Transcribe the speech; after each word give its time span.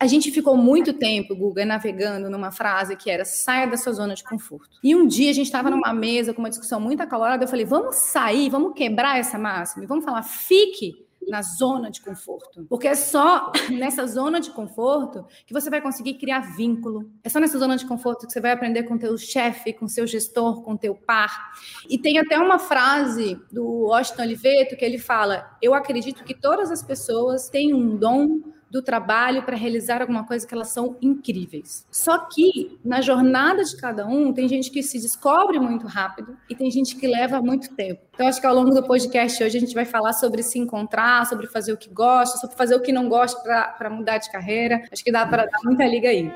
a 0.00 0.06
gente 0.06 0.30
ficou 0.30 0.56
muito 0.56 0.92
tempo, 0.92 1.34
Guga, 1.34 1.64
navegando 1.64 2.30
numa 2.30 2.52
frase 2.52 2.94
que 2.94 3.10
era 3.10 3.24
saia 3.24 3.66
da 3.66 3.76
sua 3.76 3.92
zona 3.92 4.14
de 4.14 4.22
conforto. 4.22 4.78
E 4.82 4.94
um 4.94 5.06
dia 5.06 5.30
a 5.30 5.34
gente 5.34 5.46
estava 5.46 5.68
numa 5.68 5.92
mesa 5.92 6.32
com 6.32 6.40
uma 6.40 6.48
discussão 6.48 6.80
muito 6.80 7.02
acalorada, 7.02 7.42
eu 7.42 7.48
falei, 7.48 7.64
vamos 7.64 7.96
sair, 7.96 8.48
vamos 8.48 8.74
quebrar 8.74 9.18
essa 9.18 9.36
máxima, 9.36 9.86
vamos 9.86 10.04
falar, 10.04 10.22
fique 10.22 11.08
na 11.28 11.42
zona 11.42 11.90
de 11.90 12.00
conforto. 12.00 12.64
Porque 12.68 12.86
é 12.86 12.94
só 12.94 13.50
nessa 13.70 14.06
zona 14.06 14.40
de 14.40 14.50
conforto 14.50 15.26
que 15.44 15.52
você 15.52 15.68
vai 15.68 15.80
conseguir 15.80 16.14
criar 16.14 16.56
vínculo. 16.56 17.10
É 17.24 17.28
só 17.28 17.40
nessa 17.40 17.58
zona 17.58 17.76
de 17.76 17.84
conforto 17.84 18.26
que 18.26 18.32
você 18.32 18.40
vai 18.40 18.52
aprender 18.52 18.84
com 18.84 18.96
teu 18.96 19.18
chefe, 19.18 19.72
com 19.72 19.88
seu 19.88 20.06
gestor, 20.06 20.62
com 20.62 20.76
teu 20.76 20.94
par. 20.94 21.52
E 21.90 21.98
tem 21.98 22.18
até 22.18 22.38
uma 22.38 22.58
frase 22.58 23.36
do 23.52 23.64
Washington 23.88 24.22
Oliveto 24.22 24.76
que 24.76 24.84
ele 24.84 24.96
fala: 24.96 25.58
"Eu 25.60 25.74
acredito 25.74 26.24
que 26.24 26.34
todas 26.34 26.70
as 26.70 26.82
pessoas 26.82 27.48
têm 27.50 27.74
um 27.74 27.96
dom 27.96 28.40
do 28.70 28.82
trabalho 28.82 29.42
para 29.42 29.56
realizar 29.56 30.00
alguma 30.00 30.24
coisa 30.26 30.46
que 30.46 30.54
elas 30.54 30.68
são 30.68 30.96
incríveis. 31.00 31.86
Só 31.90 32.18
que 32.18 32.78
na 32.84 33.00
jornada 33.00 33.64
de 33.64 33.76
cada 33.76 34.06
um, 34.06 34.32
tem 34.32 34.48
gente 34.48 34.70
que 34.70 34.82
se 34.82 35.00
descobre 35.00 35.58
muito 35.58 35.86
rápido 35.86 36.36
e 36.48 36.54
tem 36.54 36.70
gente 36.70 36.96
que 36.96 37.06
leva 37.06 37.40
muito 37.40 37.74
tempo. 37.74 38.02
Então, 38.14 38.26
acho 38.26 38.40
que 38.40 38.46
ao 38.46 38.54
longo 38.54 38.70
do 38.70 38.82
podcast 38.82 39.42
hoje 39.42 39.56
a 39.56 39.60
gente 39.60 39.74
vai 39.74 39.84
falar 39.84 40.12
sobre 40.12 40.42
se 40.42 40.58
encontrar, 40.58 41.26
sobre 41.26 41.46
fazer 41.46 41.72
o 41.72 41.76
que 41.76 41.88
gosta, 41.88 42.38
sobre 42.38 42.56
fazer 42.56 42.74
o 42.74 42.80
que 42.80 42.92
não 42.92 43.08
gosta 43.08 43.40
para 43.78 43.90
mudar 43.90 44.18
de 44.18 44.30
carreira. 44.30 44.82
Acho 44.92 45.04
que 45.04 45.12
dá 45.12 45.26
para 45.26 45.46
dar 45.46 45.58
muita 45.64 45.86
liga 45.86 46.08
aí. 46.08 46.30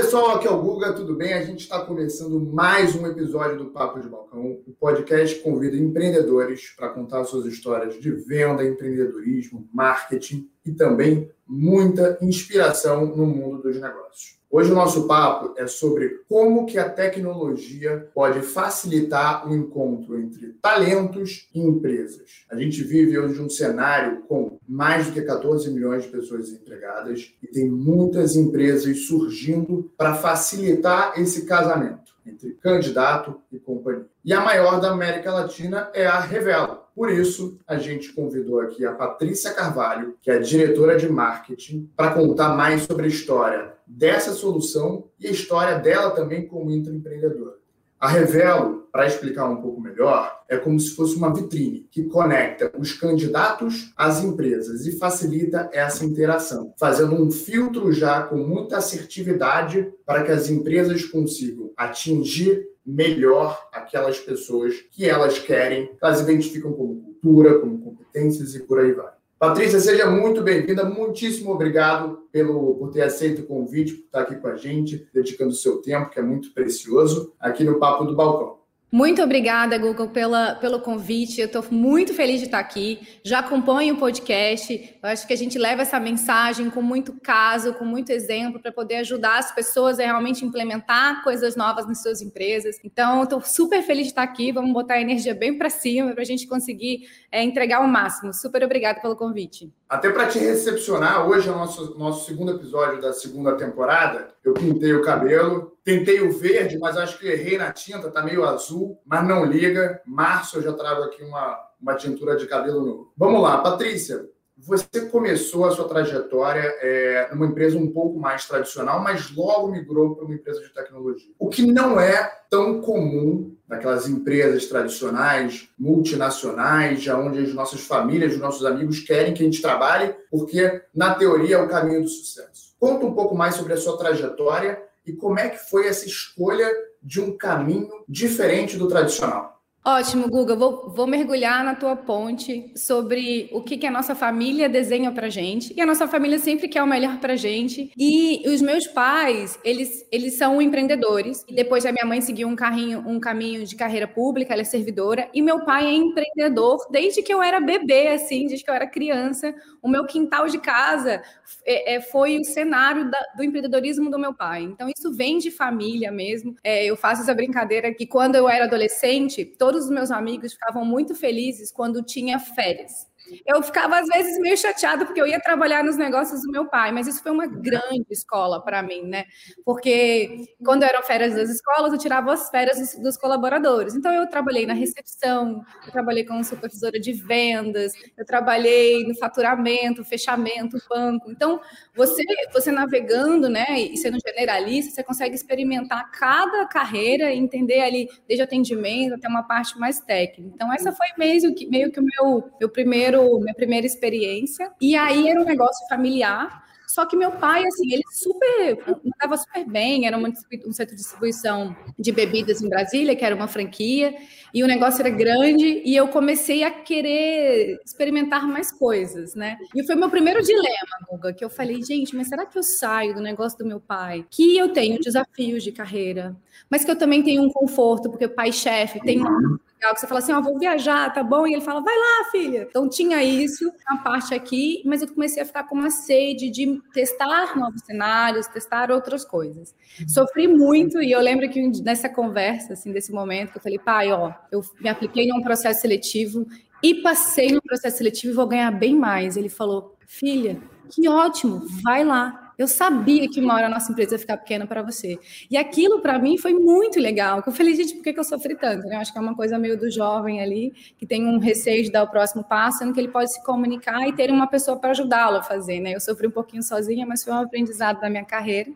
Pessoal, 0.00 0.36
aqui 0.36 0.46
é 0.46 0.50
o 0.50 0.62
Guga, 0.62 0.92
tudo 0.92 1.16
bem? 1.16 1.32
A 1.32 1.42
gente 1.42 1.62
está 1.62 1.80
começando 1.80 2.40
mais 2.40 2.94
um 2.94 3.04
episódio 3.04 3.58
do 3.58 3.66
Papo 3.66 3.98
de 3.98 4.08
Balcão, 4.08 4.60
o 4.64 4.72
podcast 4.78 5.34
que 5.34 5.42
convida 5.42 5.76
empreendedores 5.76 6.72
para 6.76 6.90
contar 6.90 7.24
suas 7.24 7.46
histórias 7.46 7.98
de 7.98 8.12
venda, 8.12 8.64
empreendedorismo, 8.64 9.68
marketing 9.74 10.48
e 10.64 10.70
também 10.70 11.28
muita 11.44 12.16
inspiração 12.22 13.06
no 13.06 13.26
mundo 13.26 13.60
dos 13.60 13.80
negócios. 13.80 14.37
Hoje 14.50 14.72
o 14.72 14.74
nosso 14.74 15.06
papo 15.06 15.52
é 15.58 15.66
sobre 15.66 16.22
como 16.26 16.64
que 16.64 16.78
a 16.78 16.88
tecnologia 16.88 18.08
pode 18.14 18.40
facilitar 18.40 19.46
o 19.46 19.54
encontro 19.54 20.18
entre 20.18 20.54
talentos 20.62 21.50
e 21.54 21.60
empresas. 21.60 22.46
A 22.50 22.56
gente 22.56 22.82
vive 22.82 23.18
hoje 23.18 23.42
um 23.42 23.50
cenário 23.50 24.22
com 24.22 24.58
mais 24.66 25.06
do 25.06 25.12
que 25.12 25.20
14 25.20 25.70
milhões 25.70 26.04
de 26.04 26.08
pessoas 26.08 26.48
empregadas 26.48 27.30
e 27.42 27.46
tem 27.46 27.68
muitas 27.68 28.36
empresas 28.36 29.06
surgindo 29.06 29.92
para 29.98 30.14
facilitar 30.14 31.20
esse 31.20 31.44
casamento 31.44 32.07
entre 32.28 32.52
candidato 32.54 33.40
e 33.52 33.58
companhia. 33.58 34.06
E 34.24 34.32
a 34.32 34.40
maior 34.40 34.80
da 34.80 34.90
América 34.90 35.32
Latina 35.32 35.90
é 35.94 36.06
a 36.06 36.20
Revela. 36.20 36.86
Por 36.94 37.10
isso, 37.10 37.58
a 37.66 37.78
gente 37.78 38.12
convidou 38.12 38.60
aqui 38.60 38.84
a 38.84 38.92
Patrícia 38.92 39.52
Carvalho, 39.52 40.16
que 40.20 40.30
é 40.30 40.38
diretora 40.38 40.96
de 40.96 41.08
marketing, 41.08 41.90
para 41.96 42.12
contar 42.12 42.56
mais 42.56 42.82
sobre 42.82 43.04
a 43.04 43.08
história 43.08 43.74
dessa 43.86 44.32
solução 44.32 45.04
e 45.18 45.26
a 45.26 45.30
história 45.30 45.78
dela 45.78 46.10
também 46.10 46.46
como 46.46 46.70
intraempreendedora. 46.70 47.57
A 48.00 48.06
Revelo, 48.06 48.86
para 48.92 49.08
explicar 49.08 49.48
um 49.48 49.60
pouco 49.60 49.80
melhor, 49.80 50.44
é 50.48 50.56
como 50.56 50.78
se 50.78 50.94
fosse 50.94 51.16
uma 51.16 51.34
vitrine 51.34 51.88
que 51.90 52.04
conecta 52.04 52.70
os 52.78 52.92
candidatos 52.92 53.92
às 53.96 54.22
empresas 54.22 54.86
e 54.86 54.96
facilita 54.96 55.68
essa 55.72 56.04
interação, 56.04 56.72
fazendo 56.78 57.20
um 57.20 57.28
filtro 57.28 57.92
já 57.92 58.22
com 58.22 58.36
muita 58.36 58.76
assertividade 58.76 59.92
para 60.06 60.22
que 60.22 60.30
as 60.30 60.48
empresas 60.48 61.04
consigam 61.04 61.72
atingir 61.76 62.68
melhor 62.86 63.68
aquelas 63.72 64.20
pessoas 64.20 64.74
que 64.92 65.04
elas 65.04 65.40
querem, 65.40 65.90
elas 66.00 66.20
identificam 66.20 66.72
como 66.72 67.02
cultura, 67.02 67.58
como 67.58 67.80
competências 67.80 68.54
e 68.54 68.60
por 68.60 68.78
aí 68.78 68.92
vai. 68.92 69.17
Patrícia, 69.38 69.78
seja 69.78 70.10
muito 70.10 70.42
bem-vinda. 70.42 70.84
Muitíssimo 70.84 71.52
obrigado 71.52 72.24
pelo, 72.32 72.74
por 72.74 72.90
ter 72.90 73.02
aceito 73.02 73.42
o 73.42 73.46
convite, 73.46 73.94
por 73.94 74.06
estar 74.06 74.20
aqui 74.22 74.34
com 74.34 74.48
a 74.48 74.56
gente, 74.56 75.08
dedicando 75.14 75.50
o 75.50 75.56
seu 75.56 75.80
tempo, 75.80 76.10
que 76.10 76.18
é 76.18 76.22
muito 76.22 76.52
precioso, 76.52 77.32
aqui 77.38 77.62
no 77.62 77.78
Papo 77.78 78.04
do 78.04 78.16
Balcão. 78.16 78.57
Muito 78.90 79.22
obrigada, 79.22 79.76
Google, 79.76 80.08
pela, 80.08 80.54
pelo 80.54 80.80
convite. 80.80 81.42
Eu 81.42 81.46
estou 81.46 81.62
muito 81.70 82.14
feliz 82.14 82.38
de 82.40 82.46
estar 82.46 82.58
aqui. 82.58 83.06
Já 83.22 83.40
acompanho 83.40 83.94
o 83.94 83.98
podcast. 83.98 84.98
Eu 85.02 85.08
acho 85.10 85.26
que 85.26 85.34
a 85.34 85.36
gente 85.36 85.58
leva 85.58 85.82
essa 85.82 86.00
mensagem 86.00 86.70
com 86.70 86.80
muito 86.80 87.12
caso, 87.20 87.74
com 87.74 87.84
muito 87.84 88.10
exemplo, 88.10 88.58
para 88.58 88.72
poder 88.72 88.96
ajudar 88.96 89.40
as 89.40 89.54
pessoas 89.54 90.00
a 90.00 90.04
realmente 90.04 90.42
implementar 90.42 91.22
coisas 91.22 91.54
novas 91.54 91.86
nas 91.86 92.02
suas 92.02 92.22
empresas. 92.22 92.80
Então, 92.82 93.22
estou 93.22 93.42
super 93.42 93.82
feliz 93.82 94.04
de 94.04 94.12
estar 94.12 94.22
aqui. 94.22 94.52
Vamos 94.52 94.72
botar 94.72 94.94
a 94.94 95.00
energia 95.02 95.34
bem 95.34 95.58
para 95.58 95.68
cima 95.68 96.12
para 96.12 96.22
a 96.22 96.26
gente 96.26 96.46
conseguir 96.46 97.06
é, 97.30 97.42
entregar 97.42 97.80
o 97.80 97.88
máximo. 97.88 98.32
Super 98.32 98.64
obrigada 98.64 99.02
pelo 99.02 99.14
convite. 99.14 99.70
Até 99.86 100.10
para 100.10 100.26
te 100.28 100.38
recepcionar, 100.38 101.26
hoje 101.28 101.48
é 101.48 101.52
o 101.52 101.56
nosso, 101.56 101.98
nosso 101.98 102.26
segundo 102.26 102.52
episódio 102.52 103.00
da 103.02 103.12
segunda 103.12 103.54
temporada. 103.54 104.28
Eu 104.42 104.54
pintei 104.54 104.94
o 104.94 105.02
cabelo, 105.02 105.77
tentei 105.88 106.20
o 106.20 106.30
verde, 106.30 106.78
mas 106.78 106.98
acho 106.98 107.18
que 107.18 107.26
errei 107.26 107.56
na 107.56 107.72
tinta, 107.72 108.10
tá 108.10 108.22
meio 108.22 108.44
azul, 108.44 109.00
mas 109.06 109.26
não 109.26 109.46
liga. 109.46 110.02
Março 110.04 110.58
eu 110.58 110.62
já 110.62 110.74
trago 110.74 111.02
aqui 111.04 111.24
uma, 111.24 111.58
uma 111.80 111.94
tintura 111.94 112.36
de 112.36 112.46
cabelo 112.46 112.84
novo. 112.84 113.12
Vamos 113.16 113.40
lá, 113.40 113.56
Patrícia. 113.56 114.28
Você 114.58 115.06
começou 115.10 115.64
a 115.64 115.70
sua 115.70 115.88
trajetória 115.88 116.60
é, 116.82 117.28
numa 117.32 117.46
empresa 117.46 117.78
um 117.78 117.90
pouco 117.90 118.18
mais 118.20 118.46
tradicional, 118.46 119.00
mas 119.00 119.34
logo 119.34 119.68
migrou 119.68 120.14
para 120.14 120.26
uma 120.26 120.34
empresa 120.34 120.60
de 120.60 120.68
tecnologia. 120.74 121.32
O 121.38 121.48
que 121.48 121.64
não 121.64 121.98
é 121.98 122.30
tão 122.50 122.82
comum 122.82 123.56
naquelas 123.66 124.06
empresas 124.06 124.66
tradicionais, 124.66 125.70
multinacionais, 125.78 127.06
onde 127.08 127.38
as 127.38 127.54
nossas 127.54 127.80
famílias, 127.80 128.34
os 128.34 128.40
nossos 128.40 128.66
amigos 128.66 129.00
querem 129.00 129.32
que 129.32 129.42
a 129.42 129.46
gente 129.46 129.62
trabalhe, 129.62 130.14
porque 130.30 130.82
na 130.94 131.14
teoria 131.14 131.56
é 131.56 131.62
o 131.62 131.68
caminho 131.68 132.02
do 132.02 132.08
sucesso. 132.08 132.74
Conta 132.78 133.06
um 133.06 133.14
pouco 133.14 133.34
mais 133.34 133.54
sobre 133.54 133.72
a 133.72 133.76
sua 133.78 133.96
trajetória 133.96 134.86
e 135.08 135.16
como 135.16 135.38
é 135.38 135.48
que 135.48 135.58
foi 135.58 135.86
essa 135.88 136.06
escolha 136.06 136.70
de 137.02 137.20
um 137.20 137.36
caminho 137.36 138.04
diferente 138.08 138.76
do 138.76 138.88
tradicional. 138.88 139.57
Ótimo, 139.84 140.28
Guga. 140.28 140.54
Vou, 140.54 140.90
vou 140.90 141.06
mergulhar 141.06 141.64
na 141.64 141.74
tua 141.74 141.96
ponte 141.96 142.70
sobre 142.76 143.48
o 143.52 143.62
que, 143.62 143.78
que 143.78 143.86
a 143.86 143.90
nossa 143.90 144.14
família 144.14 144.68
desenha 144.68 145.10
pra 145.10 145.30
gente. 145.30 145.72
E 145.74 145.80
a 145.80 145.86
nossa 145.86 146.06
família 146.06 146.38
sempre 146.38 146.68
quer 146.68 146.82
o 146.82 146.86
melhor 146.86 147.18
pra 147.18 147.36
gente. 147.36 147.90
E 147.96 148.42
os 148.46 148.60
meus 148.60 148.86
pais, 148.86 149.58
eles, 149.64 150.06
eles 150.12 150.36
são 150.36 150.60
empreendedores. 150.60 151.42
E 151.48 151.54
depois 151.54 151.86
a 151.86 151.92
minha 151.92 152.04
mãe 152.04 152.20
seguiu 152.20 152.48
um, 152.48 152.56
carrinho, 152.56 153.02
um 153.06 153.18
caminho 153.18 153.64
de 153.64 153.76
carreira 153.76 154.06
pública, 154.06 154.52
ela 154.52 154.60
é 154.60 154.64
servidora. 154.64 155.30
E 155.32 155.40
meu 155.40 155.64
pai 155.64 155.86
é 155.86 155.94
empreendedor 155.94 156.86
desde 156.90 157.22
que 157.22 157.32
eu 157.32 157.42
era 157.42 157.58
bebê, 157.58 158.08
assim, 158.08 158.46
desde 158.46 158.64
que 158.64 158.70
eu 158.70 158.74
era 158.74 158.86
criança. 158.86 159.54
O 159.80 159.88
meu 159.88 160.04
quintal 160.04 160.48
de 160.48 160.58
casa 160.58 161.22
é, 161.64 161.94
é, 161.94 162.00
foi 162.02 162.38
o 162.38 162.44
cenário 162.44 163.10
da, 163.10 163.18
do 163.36 163.42
empreendedorismo 163.42 164.10
do 164.10 164.18
meu 164.18 164.34
pai. 164.34 164.64
Então, 164.64 164.86
isso 164.94 165.14
vem 165.14 165.38
de 165.38 165.50
família 165.50 166.12
mesmo. 166.12 166.54
É, 166.62 166.84
eu 166.84 166.96
faço 166.96 167.22
essa 167.22 167.34
brincadeira 167.34 167.94
que 167.94 168.06
quando 168.06 168.34
eu 168.34 168.48
era 168.48 168.66
adolescente, 168.66 169.46
todos 169.46 169.77
todos 169.78 169.84
os 169.84 169.94
meus 169.94 170.10
amigos 170.10 170.54
ficavam 170.54 170.84
muito 170.84 171.14
felizes 171.14 171.70
quando 171.70 172.02
tinha 172.02 172.40
férias. 172.40 173.06
Eu 173.46 173.62
ficava, 173.62 173.98
às 173.98 174.06
vezes, 174.06 174.38
meio 174.40 174.56
chateada, 174.56 175.04
porque 175.04 175.20
eu 175.20 175.26
ia 175.26 175.40
trabalhar 175.40 175.84
nos 175.84 175.96
negócios 175.96 176.42
do 176.42 176.50
meu 176.50 176.66
pai, 176.68 176.92
mas 176.92 177.06
isso 177.06 177.22
foi 177.22 177.32
uma 177.32 177.46
grande 177.46 178.06
escola 178.10 178.62
para 178.62 178.82
mim, 178.82 179.02
né? 179.02 179.24
Porque 179.64 180.46
quando 180.64 180.82
eram 180.82 181.02
férias 181.02 181.34
das 181.34 181.50
escolas, 181.50 181.92
eu 181.92 181.98
tirava 181.98 182.32
as 182.32 182.50
férias 182.50 182.96
dos 182.96 183.16
colaboradores. 183.16 183.94
Então, 183.94 184.12
eu 184.12 184.28
trabalhei 184.28 184.66
na 184.66 184.74
recepção, 184.74 185.64
eu 185.86 185.92
trabalhei 185.92 186.24
como 186.24 186.44
supervisora 186.44 186.98
de 186.98 187.12
vendas, 187.12 187.92
eu 188.16 188.24
trabalhei 188.24 189.06
no 189.06 189.14
faturamento, 189.16 190.04
fechamento, 190.04 190.78
banco. 190.88 191.30
Então, 191.30 191.60
você, 191.94 192.22
você 192.52 192.70
navegando, 192.70 193.48
né, 193.48 193.66
e 193.78 193.96
sendo 193.96 194.18
generalista, 194.24 194.92
você 194.92 195.02
consegue 195.02 195.34
experimentar 195.34 196.10
cada 196.10 196.66
carreira 196.66 197.32
e 197.32 197.38
entender 197.38 197.80
ali, 197.80 198.08
desde 198.26 198.42
atendimento 198.42 199.14
até 199.14 199.28
uma 199.28 199.42
parte 199.42 199.78
mais 199.78 200.00
técnica. 200.00 200.50
Então, 200.54 200.72
essa 200.72 200.92
foi 200.92 201.06
meio 201.18 201.54
que, 201.54 201.66
meio 201.66 201.90
que 201.90 202.00
o 202.00 202.04
meu, 202.04 202.50
meu 202.60 202.68
primeiro 202.68 203.17
primeiro, 203.18 203.40
minha 203.40 203.54
primeira 203.54 203.86
experiência. 203.86 204.70
E 204.80 204.96
aí 204.96 205.28
era 205.28 205.40
um 205.40 205.44
negócio 205.44 205.86
familiar. 205.88 206.66
Só 206.86 207.04
que 207.04 207.14
meu 207.14 207.32
pai, 207.32 207.64
assim, 207.66 207.92
ele 207.92 208.02
super, 208.10 208.78
estava 209.04 209.36
super 209.36 209.64
bem, 209.66 210.06
era 210.06 210.16
uma, 210.16 210.30
um 210.66 210.72
centro 210.72 210.96
de 210.96 211.02
distribuição 211.02 211.76
de 211.98 212.10
bebidas 212.10 212.62
em 212.62 212.68
Brasília, 212.68 213.14
que 213.14 213.24
era 213.24 213.36
uma 213.36 213.46
franquia, 213.46 214.16
e 214.54 214.64
o 214.64 214.66
negócio 214.66 215.02
era 215.02 215.10
grande, 215.10 215.82
e 215.84 215.94
eu 215.94 216.08
comecei 216.08 216.64
a 216.64 216.70
querer 216.70 217.78
experimentar 217.84 218.48
mais 218.48 218.72
coisas, 218.72 219.34
né? 219.34 219.58
E 219.76 219.86
foi 219.86 219.96
meu 219.96 220.08
primeiro 220.08 220.42
dilema, 220.42 221.06
Guga, 221.10 221.34
que 221.34 221.44
eu 221.44 221.50
falei, 221.50 221.82
gente, 221.84 222.16
mas 222.16 222.28
será 222.28 222.46
que 222.46 222.58
eu 222.58 222.62
saio 222.62 223.14
do 223.14 223.20
negócio 223.20 223.58
do 223.58 223.66
meu 223.66 223.80
pai? 223.80 224.24
Que 224.30 224.56
eu 224.56 224.72
tenho 224.72 224.98
desafios 224.98 225.62
de 225.62 225.70
carreira, 225.70 226.34
mas 226.70 226.86
que 226.86 226.90
eu 226.90 226.96
também 226.96 227.22
tenho 227.22 227.42
um 227.42 227.50
conforto, 227.50 228.08
porque 228.08 228.24
o 228.24 228.34
pai 228.34 228.50
chefe 228.50 228.98
tem 229.00 229.20
uma 229.20 229.60
legal, 229.78 229.94
que 229.94 230.00
você 230.00 230.06
fala 230.06 230.18
assim, 230.18 230.32
ó, 230.32 230.38
oh, 230.38 230.42
vou 230.42 230.58
viajar, 230.58 231.12
tá 231.12 231.22
bom? 231.22 231.46
E 231.46 231.54
ele 231.54 231.62
fala, 231.62 231.80
vai 231.80 231.94
lá, 231.94 232.30
filha. 232.30 232.66
Então 232.68 232.88
tinha 232.88 233.22
isso, 233.22 233.72
uma 233.88 234.02
parte 234.02 234.34
aqui, 234.34 234.82
mas 234.84 235.00
eu 235.00 235.08
comecei 235.08 235.42
a 235.42 235.46
ficar 235.46 235.64
com 235.64 235.76
uma 235.76 235.90
sede 235.90 236.50
de 236.50 236.80
testar 236.92 237.56
novos 237.56 237.80
cenários, 237.82 238.46
testar 238.48 238.90
outras 238.90 239.24
coisas. 239.24 239.74
Sofri 240.06 240.48
muito 240.48 241.00
e 241.00 241.12
eu 241.12 241.20
lembro 241.20 241.48
que 241.48 241.60
nessa 241.82 242.08
conversa, 242.08 242.72
assim, 242.72 242.92
desse 242.92 243.12
momento, 243.12 243.52
que 243.52 243.58
eu 243.58 243.62
falei, 243.62 243.78
pai, 243.78 244.12
ó, 244.12 244.32
eu 244.50 244.62
me 244.80 244.88
apliquei 244.88 245.28
num 245.28 245.42
processo 245.42 245.80
seletivo 245.80 246.46
e 246.82 246.96
passei 246.96 247.52
no 247.52 247.62
processo 247.62 247.98
seletivo 247.98 248.32
e 248.32 248.36
vou 248.36 248.46
ganhar 248.46 248.70
bem 248.70 248.94
mais. 248.94 249.36
Ele 249.36 249.48
falou, 249.48 249.96
filha, 250.06 250.60
que 250.90 251.08
ótimo, 251.08 251.64
vai 251.82 252.04
lá. 252.04 252.47
Eu 252.58 252.66
sabia 252.66 253.28
que 253.30 253.40
uma 253.40 253.54
hora 253.54 253.66
a 253.66 253.70
nossa 253.70 253.92
empresa 253.92 254.16
ia 254.16 254.18
ficar 254.18 254.36
pequena 254.36 254.66
para 254.66 254.82
você. 254.82 255.16
E 255.48 255.56
aquilo, 255.56 256.00
para 256.00 256.18
mim, 256.18 256.36
foi 256.36 256.52
muito 256.52 256.98
legal. 256.98 257.40
Eu 257.46 257.52
falei, 257.52 257.72
gente, 257.76 257.94
por 257.94 258.02
que, 258.02 258.18
eu 258.18 258.24
sofri 258.24 258.56
tanto? 258.56 258.84
Eu 258.88 258.98
acho 258.98 259.12
que 259.12 259.18
é 259.18 259.20
uma 259.20 259.36
coisa 259.36 259.56
meio 259.56 259.78
do 259.78 259.88
jovem 259.88 260.42
ali, 260.42 260.74
que 260.98 261.06
tem 261.06 261.24
um 261.24 261.38
receio 261.38 261.84
de 261.84 261.92
dar 261.92 262.02
o 262.02 262.10
próximo 262.10 262.42
passo, 262.42 262.78
sendo 262.78 262.92
que 262.92 262.98
ele 262.98 263.08
pode 263.08 263.32
se 263.32 263.40
comunicar 263.44 264.08
e 264.08 264.12
ter 264.12 264.28
uma 264.32 264.48
pessoa 264.48 264.76
para 264.76 264.90
ajudá-lo 264.90 265.36
a 265.36 265.42
fazer. 265.42 265.78
Né? 265.78 265.94
Eu 265.94 266.00
sofri 266.00 266.26
um 266.26 266.32
pouquinho 266.32 266.62
sozinha, 266.64 267.06
mas 267.06 267.22
foi 267.22 267.32
um 267.32 267.36
aprendizado 267.36 268.00
da 268.00 268.10
minha 268.10 268.24
carreira. 268.24 268.72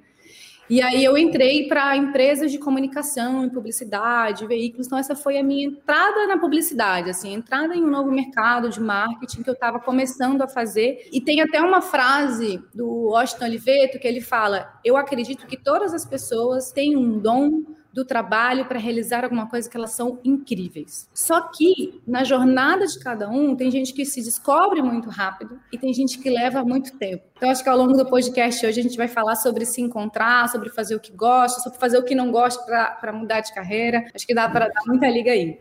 E 0.71 0.81
aí 0.81 1.05
eu 1.05 1.19
entrei 1.19 1.69
para 1.69 1.97
empresas 1.97 2.51
de 2.51 2.59
comunicação 2.59 3.45
e 3.45 3.51
publicidade, 3.51 4.47
veículos. 4.47 4.87
Então 4.87 4.99
essa 4.99 5.15
foi 5.15 5.39
a 5.39 5.43
minha 5.43 5.67
entrada 5.67 6.27
na 6.27 6.39
publicidade, 6.39 7.11
assim, 7.11 7.35
entrada 7.35 7.75
em 7.75 7.83
um 7.83 7.91
novo 7.91 8.11
mercado 8.11 8.71
de 8.71 8.81
marketing 8.81 9.43
que 9.43 9.51
eu 9.51 9.55
estava 9.55 9.79
começando 9.81 10.41
a 10.43 10.49
fazer. 10.49 11.09
E 11.13 11.21
tem 11.21 11.41
até 11.41 11.61
uma 11.61 11.83
frase 11.83 12.63
do 12.75 12.87
Washington 13.11 13.45
Oliveto 13.45 13.99
que 13.99 14.09
ele 14.09 14.21
fala: 14.21 14.73
"Eu 14.85 14.97
acredito 14.97 15.47
que 15.47 15.57
todas 15.57 15.93
as 15.93 16.07
pessoas 16.07 16.73
têm 16.73 16.97
um 16.97 17.19
dom 17.19 17.63
do 17.93 18.05
trabalho 18.05 18.65
para 18.65 18.79
realizar 18.79 19.25
alguma 19.25 19.49
coisa 19.49 19.69
que 19.69 19.77
elas 19.77 19.93
são 19.93 20.19
incríveis. 20.25 21.09
Só 21.13 21.41
que 21.43 22.01
na 22.07 22.25
jornada 22.25 22.87
de 22.87 22.99
cada 22.99 23.29
um, 23.29 23.55
tem 23.55 23.71
gente 23.71 23.93
que 23.93 24.05
se 24.05 24.23
descobre 24.23 24.81
muito 24.81 25.11
rápido 25.11 25.61
e 25.71 25.79
tem 25.79 25.93
gente 25.93 26.19
que 26.19 26.31
leva 26.31 26.65
muito 26.65 26.97
tempo. 26.99 27.25
Então, 27.37 27.51
acho 27.51 27.63
que 27.63 27.69
ao 27.69 27.77
longo 27.77 27.93
do 27.95 28.07
podcast 28.07 28.65
hoje 28.65 28.81
a 28.81 28.83
gente 28.83 28.97
vai 28.97 29.09
falar 29.09 29.37
sobre 29.37 29.67
se 29.67 29.81
encontrar, 29.81 30.49
sobre 30.49 30.71
fazer 30.71 30.95
o 30.95 31.01
que 31.01 31.13
gosta, 31.13 31.61
sobre 31.61 31.79
fazer 31.79 31.99
o 31.99 32.05
que 32.05 32.15
não 32.15 32.31
gosta 32.31 32.63
para 33.01 33.13
mudar 33.13 33.41
de 33.41 33.53
carreira. 33.55 34.05
Acho 34.15 34.27
que 34.27 34.35
dá 34.35 34.49
para 34.49 34.69
dar 34.69 34.83
muita 34.87 35.09
liga 35.09 35.33
aí. 35.33 35.59